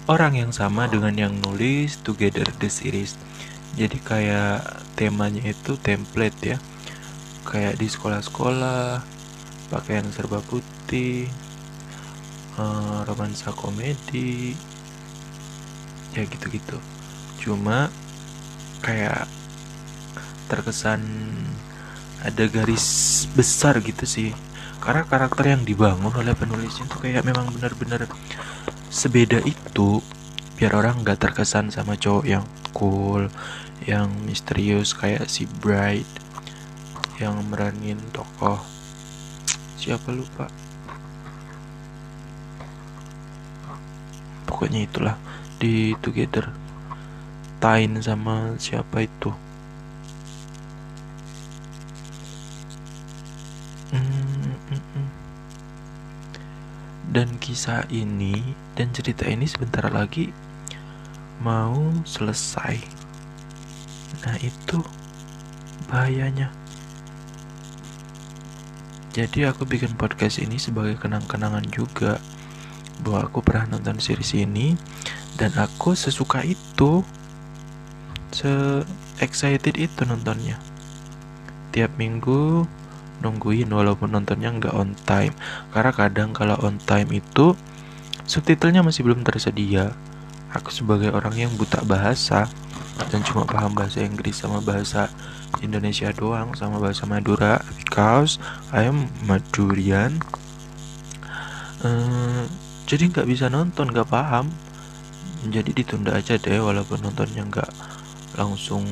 orang 0.04 0.36
yang 0.36 0.52
sama 0.52 0.84
dengan 0.84 1.16
yang 1.16 1.32
nulis 1.40 1.96
Together 2.04 2.44
the 2.60 2.68
Series. 2.68 3.16
Jadi 3.80 3.96
kayak 4.04 4.84
temanya 5.00 5.48
itu 5.48 5.80
template 5.80 6.38
ya. 6.44 6.58
Kayak 7.48 7.80
di 7.80 7.88
sekolah-sekolah, 7.88 9.00
pakaian 9.72 10.04
serba 10.12 10.44
putih, 10.44 11.30
uh, 12.60 13.00
romansa 13.08 13.48
komedi, 13.54 14.52
ya 16.12 16.26
gitu-gitu. 16.26 16.76
Cuma 17.38 17.88
kayak 18.82 19.24
terkesan 20.46 21.02
ada 22.22 22.44
garis 22.50 22.86
besar 23.34 23.78
gitu 23.82 24.06
sih. 24.08 24.30
Karena 24.82 25.02
karakter 25.02 25.50
yang 25.50 25.62
dibangun 25.66 26.14
oleh 26.14 26.34
penulisnya 26.34 26.86
itu 26.86 26.96
kayak 27.02 27.26
memang 27.26 27.50
benar-benar 27.54 28.06
sebeda 28.86 29.42
itu 29.42 30.00
biar 30.56 30.72
orang 30.78 31.02
nggak 31.04 31.20
terkesan 31.20 31.68
sama 31.68 31.98
cowok 31.98 32.24
yang 32.24 32.44
cool 32.72 33.28
yang 33.84 34.08
misterius 34.24 34.96
kayak 34.96 35.28
si 35.28 35.44
Bright 35.60 36.08
yang 37.20 37.36
meranin 37.50 37.98
tokoh. 38.14 38.62
Siapa 39.76 40.08
lupa? 40.14 40.48
Pokoknya 44.46 44.88
itulah 44.88 45.16
di 45.56 45.96
Together 46.00 46.52
Tain 47.60 47.96
sama 48.04 48.56
siapa 48.60 49.04
itu 49.04 49.32
Dan 57.16 57.35
kisah 57.46 57.86
ini 57.94 58.42
dan 58.74 58.90
cerita 58.90 59.22
ini 59.22 59.46
sebentar 59.46 59.86
lagi 59.86 60.34
mau 61.38 61.94
selesai. 62.02 62.74
Nah, 64.26 64.34
itu 64.42 64.82
bahayanya. 65.86 66.50
Jadi 69.14 69.46
aku 69.46 69.62
bikin 69.62 69.94
podcast 69.94 70.42
ini 70.42 70.58
sebagai 70.58 70.98
kenang-kenangan 70.98 71.62
juga 71.70 72.18
bahwa 73.06 73.30
aku 73.30 73.38
pernah 73.46 73.78
nonton 73.78 74.02
series 74.02 74.34
ini 74.34 74.74
dan 75.38 75.54
aku 75.54 75.94
sesuka 75.94 76.42
itu, 76.42 77.06
se 78.34 78.82
excited 79.22 79.78
itu 79.78 80.02
nontonnya. 80.02 80.58
Tiap 81.70 81.94
minggu 81.94 82.66
nungguin 83.20 83.68
walaupun 83.70 84.12
nontonnya 84.12 84.52
nggak 84.52 84.74
on 84.74 84.92
time. 85.08 85.32
Karena 85.72 85.92
kadang 85.92 86.30
kalau 86.36 86.56
on 86.60 86.76
time 86.82 87.10
itu 87.16 87.56
subtitlenya 88.26 88.82
masih 88.82 89.06
belum 89.06 89.22
tersedia. 89.22 89.94
Aku 90.54 90.72
sebagai 90.72 91.12
orang 91.12 91.36
yang 91.36 91.52
buta 91.54 91.84
bahasa 91.84 92.48
dan 93.12 93.20
cuma 93.28 93.44
paham 93.44 93.76
bahasa 93.76 94.00
Inggris 94.00 94.40
sama 94.40 94.64
bahasa 94.64 95.12
Indonesia 95.60 96.08
doang 96.16 96.56
sama 96.56 96.80
bahasa 96.80 97.04
Madura 97.04 97.60
because 97.76 98.40
I 98.72 98.88
am 98.88 99.12
Madurian. 99.28 100.20
Uh, 101.84 102.48
jadi 102.88 103.12
nggak 103.12 103.28
bisa 103.28 103.52
nonton 103.52 103.92
nggak 103.92 104.08
paham. 104.08 104.48
Jadi 105.46 105.76
ditunda 105.76 106.16
aja 106.16 106.34
deh 106.40 106.58
walaupun 106.58 107.04
nontonnya 107.04 107.46
nggak 107.46 107.70
langsung 108.34 108.82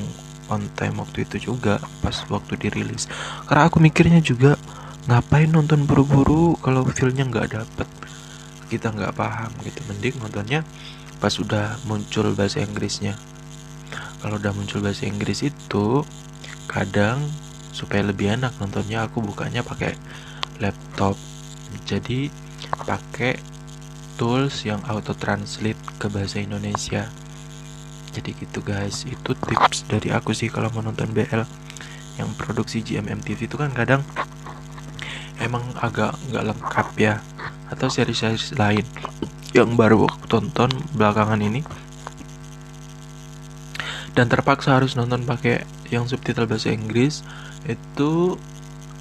on 0.51 0.65
time 0.77 1.01
waktu 1.01 1.25
itu 1.25 1.51
juga 1.53 1.81
pas 2.01 2.15
waktu 2.29 2.57
dirilis. 2.59 3.09
Karena 3.49 3.67
aku 3.67 3.81
mikirnya 3.81 4.21
juga 4.21 4.59
ngapain 5.05 5.49
nonton 5.49 5.85
buru-buru 5.85 6.57
kalau 6.61 6.85
filmnya 6.89 7.25
nggak 7.25 7.47
dapet? 7.53 7.87
Kita 8.69 8.89
nggak 8.93 9.13
paham 9.13 9.51
gitu. 9.61 9.79
Mending 9.89 10.15
nontonnya 10.21 10.61
pas 11.17 11.33
udah 11.37 11.79
muncul 11.89 12.33
bahasa 12.33 12.61
Inggrisnya. 12.61 13.17
Kalau 14.21 14.41
udah 14.41 14.51
muncul 14.57 14.81
bahasa 14.81 15.05
Inggris 15.05 15.45
itu 15.45 16.01
kadang 16.65 17.21
supaya 17.69 18.01
lebih 18.01 18.33
enak 18.39 18.57
nontonnya 18.57 19.05
aku 19.05 19.21
bukanya 19.21 19.61
pakai 19.61 19.93
laptop. 20.57 21.13
Jadi 21.85 22.31
pakai 22.87 23.37
tools 24.15 24.63
yang 24.63 24.79
auto 24.87 25.11
translate 25.13 25.77
ke 25.99 26.07
bahasa 26.07 26.39
Indonesia 26.39 27.11
jadi 28.15 28.31
gitu 28.31 28.59
guys. 28.63 29.03
Itu 29.03 29.35
tips 29.35 29.91
dari 29.91 30.15
aku 30.15 30.31
sih 30.31 30.47
kalau 30.47 30.71
mau 30.71 30.79
nonton 30.79 31.11
BL 31.11 31.43
yang 32.15 32.29
produksi 32.39 32.79
GMM 32.79 33.19
TV 33.19 33.51
itu 33.51 33.59
kan 33.59 33.75
kadang 33.75 33.99
emang 35.43 35.63
agak 35.83 36.15
nggak 36.31 36.45
lengkap 36.55 36.87
ya. 36.95 37.15
Atau 37.67 37.91
seri-seri 37.91 38.39
lain. 38.55 38.85
Yang 39.51 39.69
baru 39.75 40.07
aku 40.07 40.25
tonton 40.31 40.71
belakangan 40.95 41.43
ini. 41.43 41.59
Dan 44.15 44.31
terpaksa 44.31 44.79
harus 44.79 44.95
nonton 44.95 45.27
pakai 45.27 45.67
yang 45.91 46.07
subtitle 46.07 46.47
bahasa 46.47 46.71
Inggris. 46.71 47.19
Itu 47.67 48.39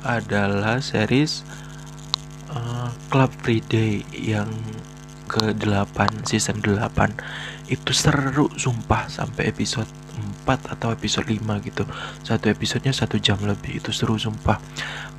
adalah 0.03 0.83
series 0.83 1.47
uh, 2.51 2.91
Club 3.09 3.31
Friday 3.41 4.03
yang 4.13 4.51
ke-8 5.29 6.29
season 6.29 6.61
8 6.61 6.85
itu 7.69 7.93
seru 7.97 8.51
sumpah 8.55 9.09
sampai 9.09 9.49
episode 9.51 9.89
4 10.45 10.75
atau 10.77 10.93
episode 10.93 11.27
5 11.27 11.41
gitu. 11.65 11.85
Satu 12.21 12.53
episodenya 12.53 12.93
satu 12.93 13.17
jam 13.17 13.41
lebih 13.41 13.81
itu 13.81 13.91
seru 13.91 14.21
sumpah. 14.21 14.61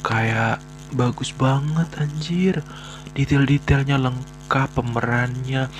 Kayak 0.06 0.62
bagus 0.94 1.34
banget 1.34 1.90
anjir. 1.98 2.56
Detail-detailnya 3.16 3.98
lengkap 3.98 4.70
pemerannya 4.76 5.72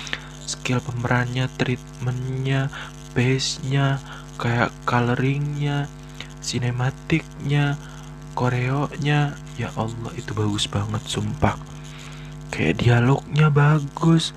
skill 0.46 0.78
pemerannya 0.78 1.50
treatmentnya 1.58 2.70
base-nya 3.12 3.98
kayak 4.38 4.70
coloringnya 4.86 5.90
sinematiknya 6.38 7.74
koreonya 8.38 9.34
ya 9.58 9.68
Allah 9.74 10.12
itu 10.14 10.30
bagus 10.36 10.70
banget 10.70 11.02
sumpah. 11.08 11.58
Kayak 12.52 12.84
dialognya 12.84 13.50
bagus. 13.50 14.30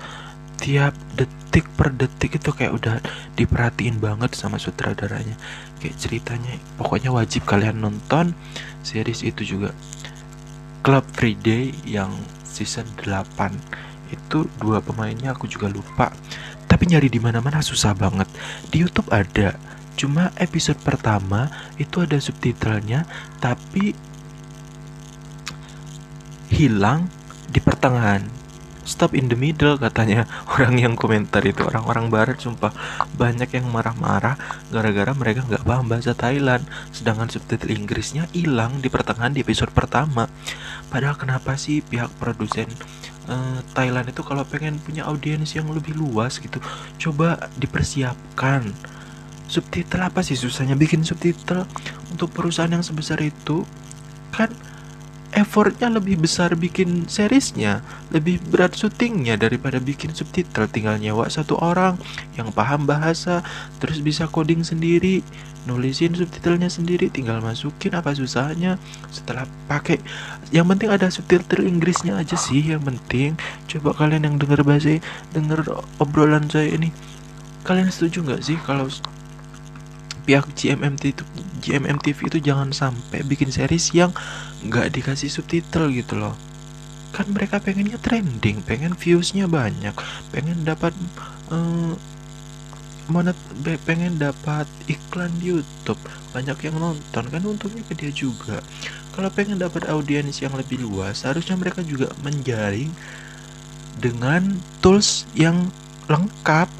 Tiap 0.60 0.92
detik 1.16 1.39
per 1.50 1.90
detik 1.90 2.38
itu 2.38 2.50
kayak 2.54 2.72
udah 2.78 2.96
diperhatiin 3.34 3.98
banget 3.98 4.38
sama 4.38 4.56
sutradaranya. 4.62 5.34
Kayak 5.82 5.98
ceritanya 5.98 6.54
pokoknya 6.78 7.10
wajib 7.10 7.42
kalian 7.42 7.82
nonton 7.82 8.32
series 8.86 9.26
itu 9.26 9.42
juga. 9.58 9.74
Club 10.80 11.04
Friday 11.12 11.76
yang 11.84 12.08
season 12.40 12.88
8 13.04 13.52
itu 14.14 14.48
dua 14.62 14.80
pemainnya 14.80 15.34
aku 15.34 15.50
juga 15.50 15.68
lupa. 15.68 16.14
Tapi 16.70 16.88
nyari 16.88 17.10
di 17.10 17.18
mana-mana 17.18 17.60
susah 17.60 17.92
banget. 17.92 18.30
Di 18.70 18.80
YouTube 18.80 19.10
ada 19.10 19.58
cuma 19.98 20.32
episode 20.40 20.80
pertama 20.80 21.52
itu 21.76 22.00
ada 22.00 22.16
subtitlenya 22.16 23.04
tapi 23.36 23.92
hilang 26.48 27.04
di 27.52 27.60
pertengahan 27.60 28.39
stop 28.84 29.16
in 29.16 29.30
the 29.30 29.38
middle 29.38 29.76
katanya. 29.76 30.24
Orang 30.54 30.76
yang 30.80 30.94
komentar 30.96 31.44
itu 31.44 31.64
orang-orang 31.64 32.08
barat 32.08 32.38
sumpah. 32.40 32.72
Banyak 33.16 33.50
yang 33.52 33.66
marah-marah 33.68 34.36
gara-gara 34.68 35.12
mereka 35.14 35.44
nggak 35.46 35.64
paham 35.64 35.86
bahasa 35.86 36.12
Thailand. 36.16 36.64
Sedangkan 36.90 37.28
subtitle 37.30 37.72
Inggrisnya 37.72 38.26
hilang 38.32 38.80
di 38.80 38.88
pertengahan 38.88 39.32
di 39.32 39.44
episode 39.44 39.72
pertama. 39.72 40.26
Padahal 40.90 41.14
kenapa 41.14 41.54
sih 41.54 41.80
pihak 41.84 42.10
produsen 42.18 42.66
uh, 43.30 43.58
Thailand 43.72 44.10
itu 44.10 44.22
kalau 44.26 44.42
pengen 44.42 44.82
punya 44.82 45.06
audiens 45.06 45.54
yang 45.54 45.70
lebih 45.70 45.94
luas 45.94 46.42
gitu 46.42 46.58
coba 46.98 47.50
dipersiapkan. 47.56 48.66
Subtitle 49.50 50.06
apa 50.06 50.22
sih 50.22 50.38
susahnya 50.38 50.78
bikin 50.78 51.02
subtitle? 51.02 51.66
Untuk 52.14 52.30
perusahaan 52.30 52.70
yang 52.70 52.86
sebesar 52.86 53.18
itu 53.18 53.66
kan 54.30 54.50
effortnya 55.30 55.86
lebih 55.90 56.18
besar 56.18 56.58
bikin 56.58 57.06
seriesnya 57.06 57.86
lebih 58.10 58.42
berat 58.50 58.74
syutingnya 58.74 59.38
daripada 59.38 59.78
bikin 59.78 60.10
subtitle. 60.10 60.66
Tinggal 60.66 60.98
nyewa 60.98 61.30
satu 61.30 61.58
orang 61.62 61.96
yang 62.34 62.50
paham 62.50 62.86
bahasa 62.86 63.42
terus 63.78 64.02
bisa 64.02 64.26
coding 64.26 64.66
sendiri 64.66 65.22
nulisin 65.68 66.16
subtitlenya 66.16 66.72
sendiri 66.72 67.12
tinggal 67.12 67.38
masukin 67.44 67.94
apa 67.94 68.16
susahnya. 68.16 68.80
Setelah 69.12 69.46
pakai 69.70 70.02
yang 70.50 70.66
penting 70.66 70.90
ada 70.90 71.12
subtitle 71.12 71.62
Inggrisnya 71.62 72.18
aja 72.18 72.34
sih 72.34 72.60
yang 72.60 72.82
penting. 72.82 73.38
Coba 73.70 73.94
kalian 73.94 74.26
yang 74.26 74.36
dengar 74.40 74.66
bahasa 74.66 74.98
dengar 75.30 75.62
obrolan 76.02 76.48
saya 76.50 76.74
ini 76.74 76.90
kalian 77.60 77.92
setuju 77.92 78.24
nggak 78.24 78.42
sih 78.42 78.56
kalau 78.64 78.88
pihak 80.24 80.46
GMMT 80.56 81.02
itu 81.12 81.24
GMMTV 81.60 82.18
itu 82.30 82.38
jangan 82.40 82.72
sampai 82.72 83.20
bikin 83.26 83.52
series 83.52 83.92
yang 83.92 84.14
nggak 84.66 84.92
dikasih 84.92 85.32
subtitle 85.32 85.88
gitu 85.92 86.20
loh. 86.20 86.36
Kan 87.10 87.32
mereka 87.34 87.58
pengennya 87.58 87.98
trending 87.98 88.62
pengen 88.62 88.94
viewsnya 88.94 89.50
banyak 89.50 89.92
pengen 90.30 90.62
dapat 90.62 90.94
uh, 91.50 91.94
monet 93.10 93.34
pengen 93.84 94.16
dapat 94.22 94.70
iklan 94.86 95.34
di 95.42 95.50
YouTube. 95.58 95.98
Banyak 96.30 96.56
yang 96.62 96.78
nonton 96.78 97.24
kan 97.26 97.42
untungnya 97.42 97.82
ke 97.90 97.98
dia 97.98 98.14
juga. 98.14 98.62
Kalau 99.10 99.26
pengen 99.34 99.58
dapat 99.58 99.90
audiens 99.90 100.38
yang 100.38 100.54
lebih 100.54 100.78
luas 100.78 101.26
harusnya 101.26 101.58
mereka 101.58 101.82
juga 101.82 102.14
menjaring 102.22 102.88
dengan 103.98 104.62
tools 104.78 105.26
yang 105.34 105.68
lengkap. 106.06 106.70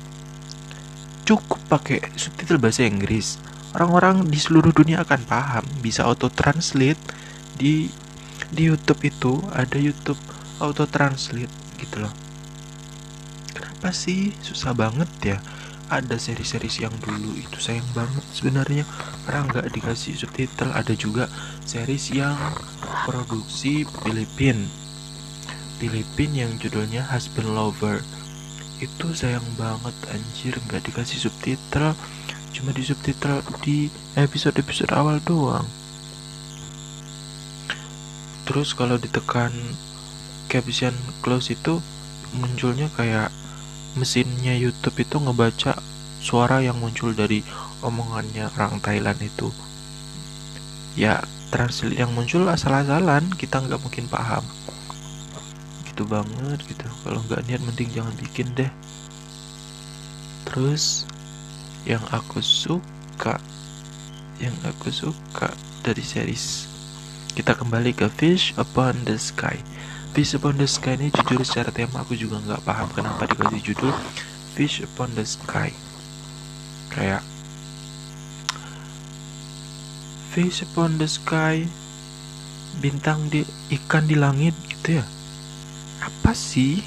Cukup 1.27 1.59
pakai 1.67 2.03
subtitle 2.15 2.63
bahasa 2.63 2.87
Inggris. 2.87 3.39
Orang-orang 3.71 4.27
di 4.27 4.39
seluruh 4.39 4.75
dunia 4.75 5.03
akan 5.07 5.21
paham 5.31 5.65
bisa 5.79 6.03
auto 6.03 6.27
translate 6.27 6.99
di 7.61 7.93
di 8.57 8.73
YouTube 8.73 9.05
itu 9.05 9.37
ada 9.53 9.77
YouTube 9.77 10.19
auto 10.65 10.89
translate 10.89 11.53
gitu 11.77 12.01
loh. 12.01 12.15
Kenapa 13.53 13.93
sih? 13.93 14.33
Susah 14.41 14.73
banget 14.73 15.11
ya. 15.21 15.39
Ada 15.91 16.17
seri-seri 16.17 16.71
yang 16.81 16.95
dulu 17.03 17.37
itu 17.37 17.59
sayang 17.61 17.87
banget 17.93 18.25
sebenarnya. 18.33 18.85
Karena 19.27 19.45
nggak 19.51 19.67
dikasih 19.77 20.17
subtitle. 20.17 20.73
Ada 20.73 20.97
juga 20.97 21.29
series 21.69 22.15
yang 22.17 22.39
produksi 23.05 23.85
Filipin. 24.05 24.71
Filipin 25.83 26.31
yang 26.33 26.53
judulnya 26.57 27.05
Husband 27.13 27.53
Lover. 27.53 28.01
Itu 28.81 29.13
sayang 29.13 29.45
banget 29.61 29.97
anjir. 30.09 30.57
Nggak 30.71 30.89
dikasih 30.89 31.29
subtitle. 31.29 31.93
Cuma 32.55 32.71
di 32.73 32.83
subtitle 32.87 33.43
di 33.61 33.91
episode-episode 34.17 34.95
awal 34.95 35.19
doang 35.23 35.80
terus 38.51 38.75
kalau 38.75 38.99
ditekan 38.99 39.55
caption 40.51 40.91
close 41.23 41.55
itu 41.55 41.79
munculnya 42.35 42.91
kayak 42.99 43.31
mesinnya 43.95 44.59
YouTube 44.59 45.07
itu 45.07 45.23
ngebaca 45.23 45.79
suara 46.19 46.59
yang 46.59 46.75
muncul 46.83 47.15
dari 47.15 47.47
omongannya 47.87 48.51
orang 48.59 48.83
Thailand 48.83 49.23
itu. 49.23 49.55
Ya 50.99 51.23
translate 51.55 51.95
yang 51.95 52.11
muncul 52.11 52.43
asal-asalan 52.51 53.31
kita 53.39 53.63
nggak 53.63 53.79
mungkin 53.87 54.11
paham. 54.11 54.43
Gitu 55.87 56.03
banget 56.11 56.59
gitu. 56.67 56.91
Kalau 57.07 57.23
nggak 57.31 57.47
niat 57.47 57.63
mending 57.63 57.95
jangan 57.95 58.15
bikin 58.19 58.51
deh. 58.59 58.71
Terus 60.51 61.07
yang 61.87 62.03
aku 62.11 62.43
suka 62.43 63.39
yang 64.43 64.59
aku 64.67 64.91
suka 64.91 65.55
dari 65.87 66.03
series 66.03 66.70
kita 67.31 67.55
kembali 67.55 67.95
ke 67.95 68.11
Fish 68.11 68.53
Upon 68.59 68.95
the 69.07 69.17
Sky 69.17 69.59
Fish 70.11 70.35
Upon 70.35 70.59
the 70.59 70.67
Sky 70.67 70.99
ini 70.99 71.15
jujur 71.15 71.47
secara 71.47 71.71
tema 71.71 72.03
aku 72.03 72.19
juga 72.19 72.43
nggak 72.43 72.67
paham 72.67 72.91
kenapa 72.91 73.31
dikasih 73.31 73.63
judul 73.63 73.95
Fish 74.59 74.83
Upon 74.83 75.15
the 75.15 75.23
Sky. 75.23 75.71
Kayak 76.91 77.23
Fish 80.35 80.67
Upon 80.67 80.99
the 80.99 81.07
Sky, 81.07 81.71
bintang 82.83 83.31
di 83.31 83.47
ikan 83.71 84.11
di 84.11 84.19
langit 84.19 84.59
gitu 84.67 84.99
ya. 84.99 85.07
Apa 86.03 86.35
sih? 86.35 86.83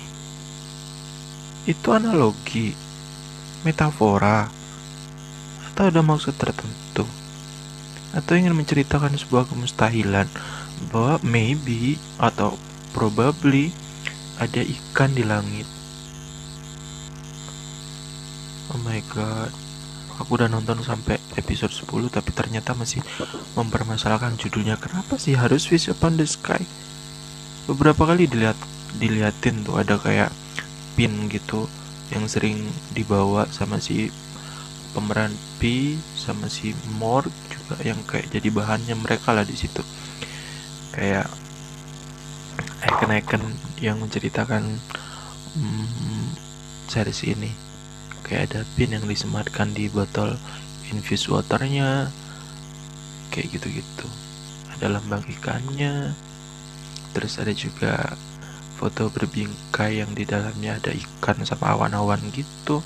Itu 1.64 1.96
analogi, 1.96 2.76
metafora, 3.64 4.52
atau 5.72 5.84
ada 5.88 6.04
maksud 6.04 6.36
tertentu? 6.36 6.83
Atau 8.14 8.38
ingin 8.38 8.54
menceritakan 8.54 9.18
sebuah 9.18 9.50
kemustahilan 9.50 10.30
bahwa 10.94 11.18
maybe 11.26 11.98
atau 12.22 12.56
probably 12.94 13.74
ada 14.38 14.62
ikan 14.62 15.12
di 15.18 15.26
langit. 15.26 15.66
Oh 18.74 18.80
my 18.86 19.02
god. 19.14 19.50
Aku 20.22 20.38
udah 20.38 20.46
nonton 20.46 20.78
sampai 20.86 21.18
episode 21.42 21.74
10 21.74 22.14
tapi 22.14 22.30
ternyata 22.38 22.78
masih 22.78 23.02
mempermasalahkan 23.58 24.38
judulnya. 24.38 24.78
Kenapa 24.78 25.18
sih 25.18 25.34
harus 25.34 25.66
Fish 25.66 25.90
Upon 25.90 26.22
the 26.22 26.26
Sky? 26.30 26.62
Beberapa 27.66 28.06
kali 28.06 28.30
dilihat 28.30 28.58
diliatin 29.02 29.66
tuh 29.66 29.82
ada 29.82 29.98
kayak 29.98 30.30
pin 30.94 31.10
gitu 31.34 31.66
yang 32.14 32.30
sering 32.30 32.62
dibawa 32.94 33.50
sama 33.50 33.82
si 33.82 34.14
pemeran 34.94 35.34
P 35.58 35.94
sama 36.16 36.46
si 36.48 36.78
Morg 37.02 37.34
juga 37.50 37.82
yang 37.82 38.00
kayak 38.06 38.30
jadi 38.30 38.48
bahannya 38.54 38.96
mereka 38.96 39.34
lah 39.34 39.44
di 39.44 39.58
situ. 39.58 39.82
Kayak 40.94 41.28
icon-icon 42.86 43.42
yang 43.82 43.98
menceritakan 44.00 44.78
hmm, 45.58 46.26
series 46.88 47.26
ini. 47.26 47.52
Kayak 48.24 48.54
ada 48.54 48.62
pin 48.78 48.94
yang 48.94 49.04
disematkan 49.04 49.74
di 49.74 49.90
botol 49.90 50.38
infused 50.94 51.34
waternya. 51.34 52.08
Kayak 53.34 53.58
gitu-gitu. 53.60 54.08
Ada 54.78 54.94
lambang 55.02 55.26
ikannya. 55.26 56.14
Terus 57.18 57.42
ada 57.42 57.52
juga 57.52 58.14
foto 58.78 59.10
berbingkai 59.10 60.02
yang 60.02 60.12
di 60.14 60.26
dalamnya 60.26 60.78
ada 60.78 60.92
ikan 60.92 61.42
sama 61.46 61.78
awan-awan 61.78 62.20
gitu 62.34 62.82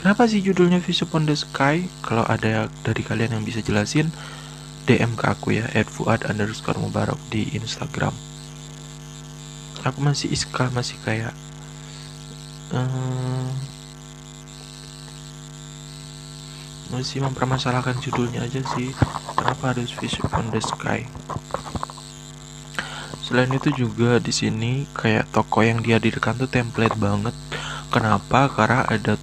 kenapa 0.00 0.24
sih 0.24 0.40
judulnya 0.40 0.80
Fish 0.80 1.04
Upon 1.04 1.28
the 1.28 1.36
Sky? 1.36 1.84
Kalau 2.00 2.24
ada 2.24 2.72
dari 2.80 3.04
kalian 3.04 3.36
yang 3.36 3.44
bisa 3.44 3.60
jelasin 3.60 4.08
DM 4.88 5.12
ke 5.12 5.28
aku 5.28 5.60
ya 5.60 5.68
fuad 5.84 6.24
underscore 6.24 6.80
mubarak 6.80 7.20
di 7.28 7.52
Instagram. 7.52 8.16
Aku 9.84 10.00
masih 10.00 10.32
iskal 10.32 10.72
masih 10.72 10.96
kayak 11.04 11.36
um, 12.72 13.52
masih 16.96 17.20
mempermasalahkan 17.20 18.00
judulnya 18.00 18.48
aja 18.48 18.64
sih. 18.72 18.96
Kenapa 19.36 19.76
harus 19.76 19.92
Fish 19.92 20.16
on 20.32 20.48
the 20.48 20.64
Sky? 20.64 21.04
Selain 23.20 23.52
itu 23.54 23.70
juga 23.70 24.18
di 24.18 24.34
sini 24.34 24.90
kayak 24.90 25.30
toko 25.30 25.62
yang 25.62 25.84
dihadirkan 25.84 26.34
tuh 26.34 26.50
template 26.50 26.98
banget. 26.98 27.36
Kenapa? 27.94 28.50
Karena 28.50 28.82
ada 28.90 29.14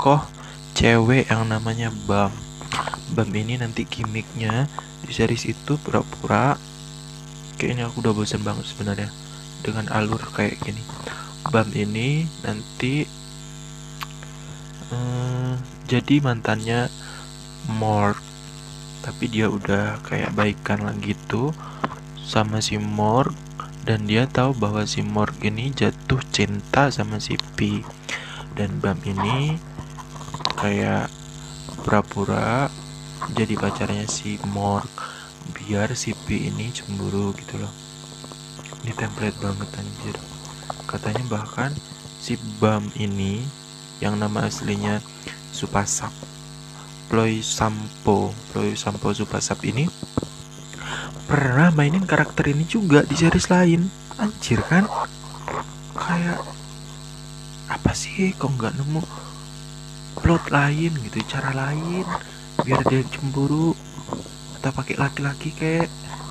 tokoh 0.00 0.24
cewek 0.72 1.28
yang 1.28 1.52
namanya 1.52 1.92
Bam. 2.08 2.32
Bam 3.12 3.28
ini 3.36 3.60
nanti 3.60 3.84
gimmicknya 3.84 4.64
di 5.04 5.12
series 5.12 5.44
itu 5.44 5.76
pura-pura 5.76 6.56
kayaknya 7.60 7.84
aku 7.84 8.00
udah 8.00 8.16
bosan 8.16 8.40
banget 8.40 8.64
sebenarnya 8.64 9.12
dengan 9.60 9.92
alur 9.92 10.24
kayak 10.32 10.56
gini. 10.64 10.80
Bam 11.52 11.68
ini 11.76 12.24
nanti 12.40 13.04
hmm, 14.88 15.84
jadi 15.84 16.24
mantannya 16.24 16.88
Morg 17.76 18.16
tapi 19.04 19.28
dia 19.28 19.52
udah 19.52 20.00
kayak 20.08 20.32
baikan 20.32 20.80
lagi 20.80 21.12
tuh 21.28 21.52
sama 22.24 22.64
si 22.64 22.80
Morg 22.80 23.36
dan 23.84 24.08
dia 24.08 24.24
tahu 24.24 24.56
bahwa 24.56 24.80
si 24.88 25.04
Morg 25.04 25.36
ini 25.44 25.68
jatuh 25.76 26.24
cinta 26.32 26.88
sama 26.88 27.20
si 27.20 27.36
P. 27.36 27.84
Dan 28.56 28.80
Bam 28.80 28.96
ini 29.04 29.68
kayak 30.60 31.08
pura-pura 31.80 32.68
jadi 33.32 33.56
pacarnya 33.56 34.04
si 34.04 34.36
Morg 34.52 34.92
biar 35.56 35.96
si 35.96 36.12
P 36.12 36.52
ini 36.52 36.68
cemburu 36.68 37.32
gitu 37.32 37.56
loh. 37.56 37.72
Ini 38.84 38.92
template 38.92 39.40
banget 39.40 39.68
anjir. 39.80 40.16
Katanya 40.84 41.24
bahkan 41.32 41.72
si 42.20 42.36
Bam 42.60 42.92
ini 43.00 43.40
yang 44.04 44.20
nama 44.20 44.44
aslinya 44.48 45.00
Supasap 45.56 46.12
Ploy 47.08 47.40
Sampo 47.40 48.36
Ploy 48.52 48.76
Sampo 48.76 49.12
Supasap 49.16 49.64
ini 49.64 49.88
pernah 51.24 51.72
mainin 51.72 52.04
karakter 52.04 52.52
ini 52.52 52.68
juga 52.68 53.00
di 53.08 53.16
series 53.16 53.48
lain. 53.48 53.88
Anjir 54.20 54.60
kan? 54.68 54.84
Kayak 55.96 56.44
apa 57.72 57.92
sih? 57.96 58.36
Kok 58.36 58.60
nggak 58.60 58.76
nemu 58.76 59.19
plot 60.18 60.50
lain 60.50 60.90
gitu 61.06 61.18
cara 61.30 61.54
lain. 61.54 62.06
Biar 62.66 62.82
dia 62.90 63.06
cemburu. 63.06 63.78
Atau 64.58 64.74
pakai 64.74 64.98
laki-laki 64.98 65.54
kayak 65.54 65.88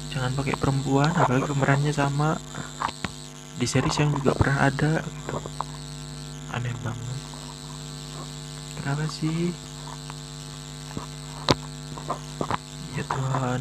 jangan 0.10 0.34
pakai 0.36 0.58
perempuan 0.60 1.16
apalagi 1.16 1.48
pemerannya 1.48 1.94
sama. 1.96 2.36
Di 3.56 3.68
series 3.68 3.96
yang 4.00 4.12
juga 4.16 4.36
pernah 4.36 4.68
ada 4.68 5.00
gitu. 5.00 5.38
Aneh 6.52 6.76
banget. 6.84 7.20
Kenapa 8.80 9.06
sih? 9.08 9.56
Ya 13.00 13.04
Tuhan. 13.08 13.60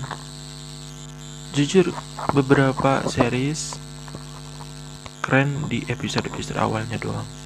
Jujur 1.55 1.87
beberapa 2.35 3.03
series 3.07 3.79
keren 5.29 5.69
di 5.69 5.85
episode-episode 5.93 6.57
awalnya 6.57 6.97
doang 6.97 7.38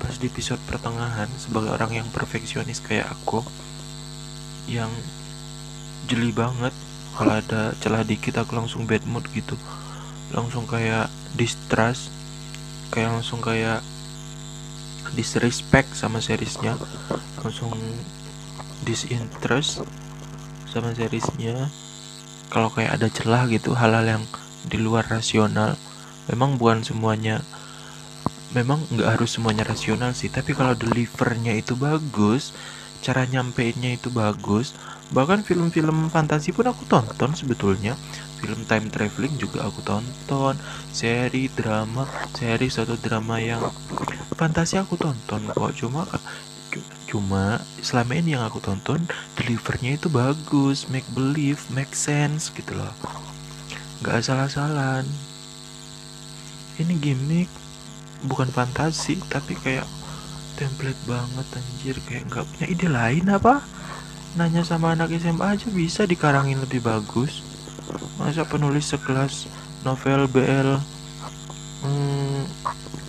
pas 0.00 0.16
di 0.16 0.32
episode 0.32 0.58
pertengahan 0.64 1.28
sebagai 1.36 1.76
orang 1.76 2.00
yang 2.00 2.08
perfeksionis 2.08 2.80
kayak 2.80 3.04
aku 3.12 3.44
yang 4.64 4.88
jeli 6.08 6.32
banget. 6.32 6.72
Kalau 7.14 7.36
ada 7.36 7.76
celah 7.84 8.00
dikit 8.00 8.40
aku 8.40 8.56
langsung 8.56 8.88
bad 8.88 9.04
mood 9.04 9.28
gitu. 9.36 9.54
Langsung 10.32 10.64
kayak 10.64 11.12
distrust 11.36 12.08
kayak 12.90 13.20
langsung 13.20 13.38
kayak 13.44 13.84
disrespect 15.12 15.92
sama 15.92 16.24
seriesnya. 16.24 16.80
Langsung 17.44 17.76
disinterest 18.82 19.84
sama 20.64 20.96
seriesnya. 20.96 21.68
Kalau 22.48 22.72
kayak 22.72 22.98
ada 22.98 23.06
celah 23.12 23.46
gitu 23.52 23.76
hal-hal 23.76 24.18
yang 24.18 24.24
di 24.64 24.80
luar 24.80 25.04
rasional. 25.06 25.76
Memang 26.30 26.56
bukan 26.56 26.86
semuanya 26.86 27.42
memang 28.50 28.82
nggak 28.90 29.18
harus 29.18 29.38
semuanya 29.38 29.62
rasional 29.62 30.10
sih 30.10 30.26
tapi 30.26 30.54
kalau 30.58 30.74
delivernya 30.74 31.54
itu 31.54 31.78
bagus 31.78 32.50
cara 33.00 33.24
nyampeinnya 33.24 33.96
itu 33.96 34.12
bagus 34.12 34.76
bahkan 35.10 35.42
film-film 35.42 36.06
fantasi 36.12 36.54
pun 36.54 36.70
aku 36.70 36.86
tonton 36.86 37.34
sebetulnya. 37.34 37.98
Film 38.40 38.64
time 38.64 38.88
traveling 38.88 39.36
juga 39.36 39.68
aku 39.68 39.84
tonton 39.84 40.56
seri 40.96 41.50
drama 41.52 42.08
seri 42.32 42.72
satu 42.72 42.96
drama 42.96 43.36
yang 43.36 43.60
fantasi 44.38 44.80
aku 44.80 44.96
tonton 44.96 45.50
kok. 45.50 45.72
Cuma 45.76 46.06
cuma 47.10 47.58
selama 47.82 48.14
ini 48.14 48.38
yang 48.38 48.46
aku 48.46 48.62
tonton 48.62 49.02
delivernya 49.34 49.98
itu 49.98 50.06
bagus 50.06 50.86
make 50.86 51.08
believe 51.10 51.60
make 51.74 51.92
sense 51.92 52.54
gitu 52.54 52.78
loh. 52.78 52.94
Nggak 54.00 54.24
asal-asalan 54.24 55.04
ini 56.80 56.96
gimmick 56.96 57.50
bukan 58.26 58.48
fantasi 58.50 59.20
tapi 59.28 59.56
kayak 59.56 59.86
template 60.58 60.98
banget 61.08 61.46
anjir. 61.56 61.96
Kayak 62.04 62.24
nggak 62.28 62.44
punya 62.52 62.66
ide 62.68 62.88
lain 62.88 63.26
apa? 63.32 63.64
Nanya 64.36 64.62
sama 64.62 64.94
anak 64.94 65.10
SMA 65.16 65.56
aja 65.56 65.68
bisa 65.72 66.04
dikarangin 66.04 66.60
lebih 66.60 66.84
bagus. 66.84 67.42
Masa 68.20 68.46
penulis 68.46 68.92
sekelas 68.92 69.48
novel 69.82 70.28
BL 70.30 70.78
hmm, 71.82 72.42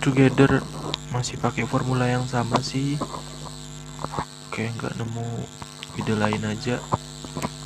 Together 0.02 0.64
masih 1.14 1.38
pakai 1.38 1.68
formula 1.68 2.08
yang 2.08 2.26
sama 2.26 2.58
sih. 2.64 2.96
Kayak 4.50 4.76
nggak 4.80 4.94
nemu 4.98 5.28
ide 6.00 6.14
lain 6.16 6.42
aja. 6.48 6.76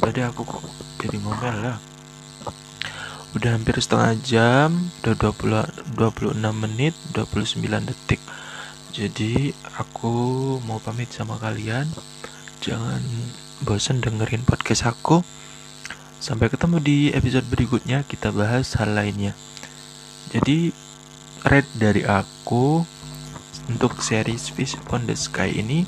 Jadi 0.06 0.20
aku 0.22 0.46
kok 0.46 0.62
jadi 1.02 1.18
ngomel 1.18 1.56
lah 1.66 1.95
udah 3.34 3.58
hampir 3.58 3.74
setengah 3.82 4.14
jam 4.22 4.70
udah 5.02 5.14
20, 5.34 5.98
26 5.98 6.38
menit 6.54 6.94
29 7.16 7.88
detik. 7.88 8.22
Jadi 8.94 9.50
aku 9.76 10.14
mau 10.64 10.78
pamit 10.78 11.10
sama 11.10 11.36
kalian. 11.42 11.90
Jangan 12.62 13.02
bosan 13.66 13.98
dengerin 14.00 14.46
podcast 14.46 14.86
aku. 14.86 15.26
Sampai 16.22 16.48
ketemu 16.48 16.80
di 16.80 16.98
episode 17.12 17.44
berikutnya 17.50 18.06
kita 18.06 18.30
bahas 18.30 18.72
hal 18.78 18.94
lainnya. 18.94 19.36
Jadi 20.32 20.72
red 21.44 21.66
dari 21.76 22.08
aku 22.08 22.82
untuk 23.68 24.00
series 24.00 24.48
Fish 24.48 24.78
on 24.94 25.04
the 25.04 25.14
Sky 25.18 25.50
ini 25.50 25.84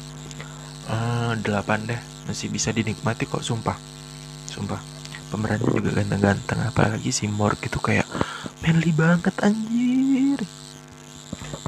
uh, 0.90 1.32
eh, 1.32 1.64
8 1.64 1.88
deh. 1.88 2.00
Masih 2.28 2.52
bisa 2.52 2.74
dinikmati 2.76 3.24
kok 3.24 3.40
sumpah. 3.40 3.80
Sumpah 4.52 4.97
pemerannya 5.28 5.68
juga 5.68 5.92
ganteng-ganteng 5.92 6.60
apalagi 6.64 7.12
si 7.12 7.28
Morg 7.28 7.60
itu 7.60 7.76
kayak 7.78 8.08
manly 8.64 8.92
banget 8.96 9.32
anjir. 9.44 10.40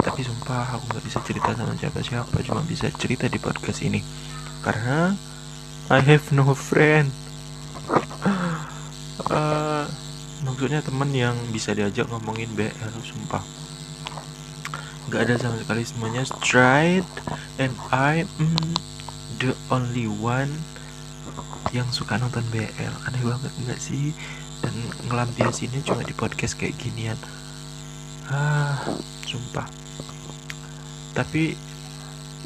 Tapi 0.00 0.20
sumpah 0.24 0.76
aku 0.76 0.84
nggak 0.96 1.04
bisa 1.04 1.18
cerita 1.24 1.52
sama 1.52 1.76
siapa-siapa 1.76 2.40
cuma 2.44 2.64
bisa 2.64 2.88
cerita 2.96 3.28
di 3.28 3.36
podcast 3.36 3.84
ini. 3.84 4.00
Karena 4.64 5.12
I 5.92 6.00
have 6.00 6.32
no 6.32 6.56
friend. 6.56 7.12
Uh, 9.28 9.84
maksudnya 10.46 10.80
temen 10.80 11.10
yang 11.12 11.36
bisa 11.52 11.76
diajak 11.76 12.08
ngomongin 12.08 12.48
BL 12.56 12.92
sumpah. 13.04 13.44
Nggak 15.10 15.20
ada 15.26 15.34
sama 15.36 15.56
sekali 15.60 15.82
semuanya 15.84 16.22
straight 16.24 17.08
and 17.60 17.74
I 17.92 18.24
mm, 18.38 18.76
the 19.42 19.52
only 19.68 20.06
one 20.06 20.48
yang 21.70 21.88
suka 21.94 22.18
nonton 22.18 22.42
BL 22.50 22.94
aneh 23.06 23.22
banget 23.22 23.52
enggak 23.62 23.80
sih? 23.80 24.14
Dan 24.60 24.74
ngelampiasinnya 25.08 25.80
cuma 25.86 26.04
di 26.04 26.12
podcast 26.12 26.58
kayak 26.58 26.76
ginian. 26.76 27.16
Ah 28.28 28.84
sumpah. 29.24 29.66
Tapi 31.16 31.54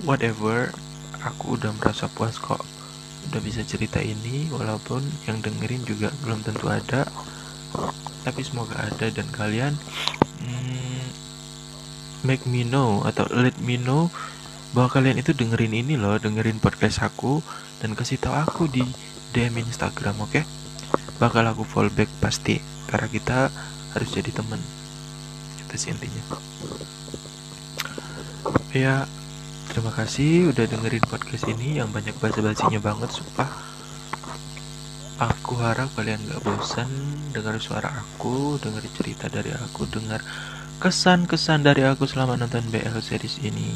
whatever 0.05 0.73
aku 1.25 1.57
udah 1.57 1.73
merasa 1.81 2.07
puas 2.13 2.37
kok. 2.39 2.63
Udah 3.33 3.41
bisa 3.41 3.65
cerita 3.65 3.99
ini 4.05 4.53
walaupun 4.53 5.01
yang 5.25 5.41
dengerin 5.41 5.83
juga 5.89 6.13
belum 6.23 6.45
tentu 6.45 6.69
ada. 6.69 7.09
Tapi 8.25 8.41
semoga 8.41 8.79
ada 8.79 9.11
dan 9.13 9.29
kalian 9.35 9.77
hmm, 10.41 11.05
make 12.25 12.45
me 12.49 12.65
know 12.65 13.05
atau 13.05 13.29
let 13.33 13.57
me 13.61 13.77
know 13.77 14.09
bahwa 14.75 14.91
kalian 14.91 15.23
itu 15.23 15.31
dengerin 15.31 15.73
ini 15.73 15.95
loh 15.95 16.19
dengerin 16.19 16.59
podcast 16.59 17.01
aku 17.07 17.41
dan 17.81 17.95
kasih 17.95 18.19
tahu 18.19 18.35
aku 18.35 18.63
di 18.67 18.83
DM 19.33 19.63
Instagram 19.63 20.19
oke 20.21 20.35
okay? 20.35 20.45
bakal 21.23 21.47
aku 21.47 21.63
fallback 21.63 22.11
pasti 22.19 22.59
karena 22.91 23.09
kita 23.09 23.39
harus 23.95 24.11
jadi 24.11 24.35
teman 24.35 24.59
itu 25.63 25.75
sih 25.79 25.95
intinya 25.95 26.23
ya 28.75 29.07
Terima 29.75 29.91
kasih 29.91 30.55
udah 30.55 30.71
dengerin 30.71 31.03
podcast 31.03 31.51
ini 31.51 31.83
yang 31.83 31.91
banyak 31.91 32.15
bahasa-basinya 32.23 32.79
banget, 32.79 33.11
sumpah. 33.11 33.51
Aku 35.19 35.59
harap 35.59 35.91
kalian 35.99 36.23
gak 36.31 36.47
bosan 36.47 36.87
dengar 37.35 37.59
suara 37.59 37.91
aku, 37.91 38.55
dengar 38.63 38.87
cerita 38.95 39.27
dari 39.27 39.51
aku, 39.51 39.91
dengar 39.91 40.23
kesan-kesan 40.79 41.67
dari 41.67 41.83
aku 41.83 42.07
selama 42.07 42.39
nonton 42.39 42.63
BL 42.71 42.95
series 43.03 43.43
ini. 43.43 43.75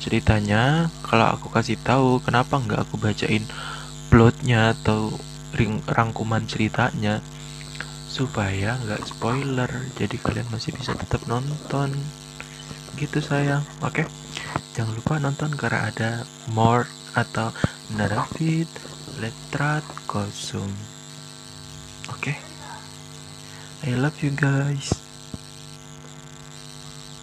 Ceritanya, 0.00 0.88
kalau 1.04 1.36
aku 1.36 1.52
kasih 1.52 1.76
tahu 1.84 2.24
kenapa 2.24 2.56
nggak 2.56 2.88
aku 2.88 2.96
bacain 2.96 3.44
plotnya 4.08 4.74
atau 4.74 5.12
ring 5.54 5.84
rangkuman 5.86 6.42
ceritanya 6.48 7.22
supaya 8.10 8.74
nggak 8.82 9.06
spoiler 9.06 9.70
jadi 9.94 10.18
kalian 10.18 10.50
masih 10.50 10.74
bisa 10.74 10.98
tetap 10.98 11.22
nonton 11.30 11.94
gitu 12.98 13.22
sayang 13.22 13.62
oke 13.82 14.02
okay? 14.02 14.06
Jangan 14.70 14.94
lupa 14.94 15.14
nonton 15.18 15.50
karena 15.58 15.90
ada 15.90 16.10
more 16.54 16.86
atau 17.18 17.50
Narafit 17.90 18.70
Letrat 19.18 19.82
Kosum. 20.06 20.70
Oke. 22.06 22.32
Okay? 22.32 22.36
I 23.84 23.98
love 23.98 24.14
you 24.22 24.30
guys. 24.30 25.09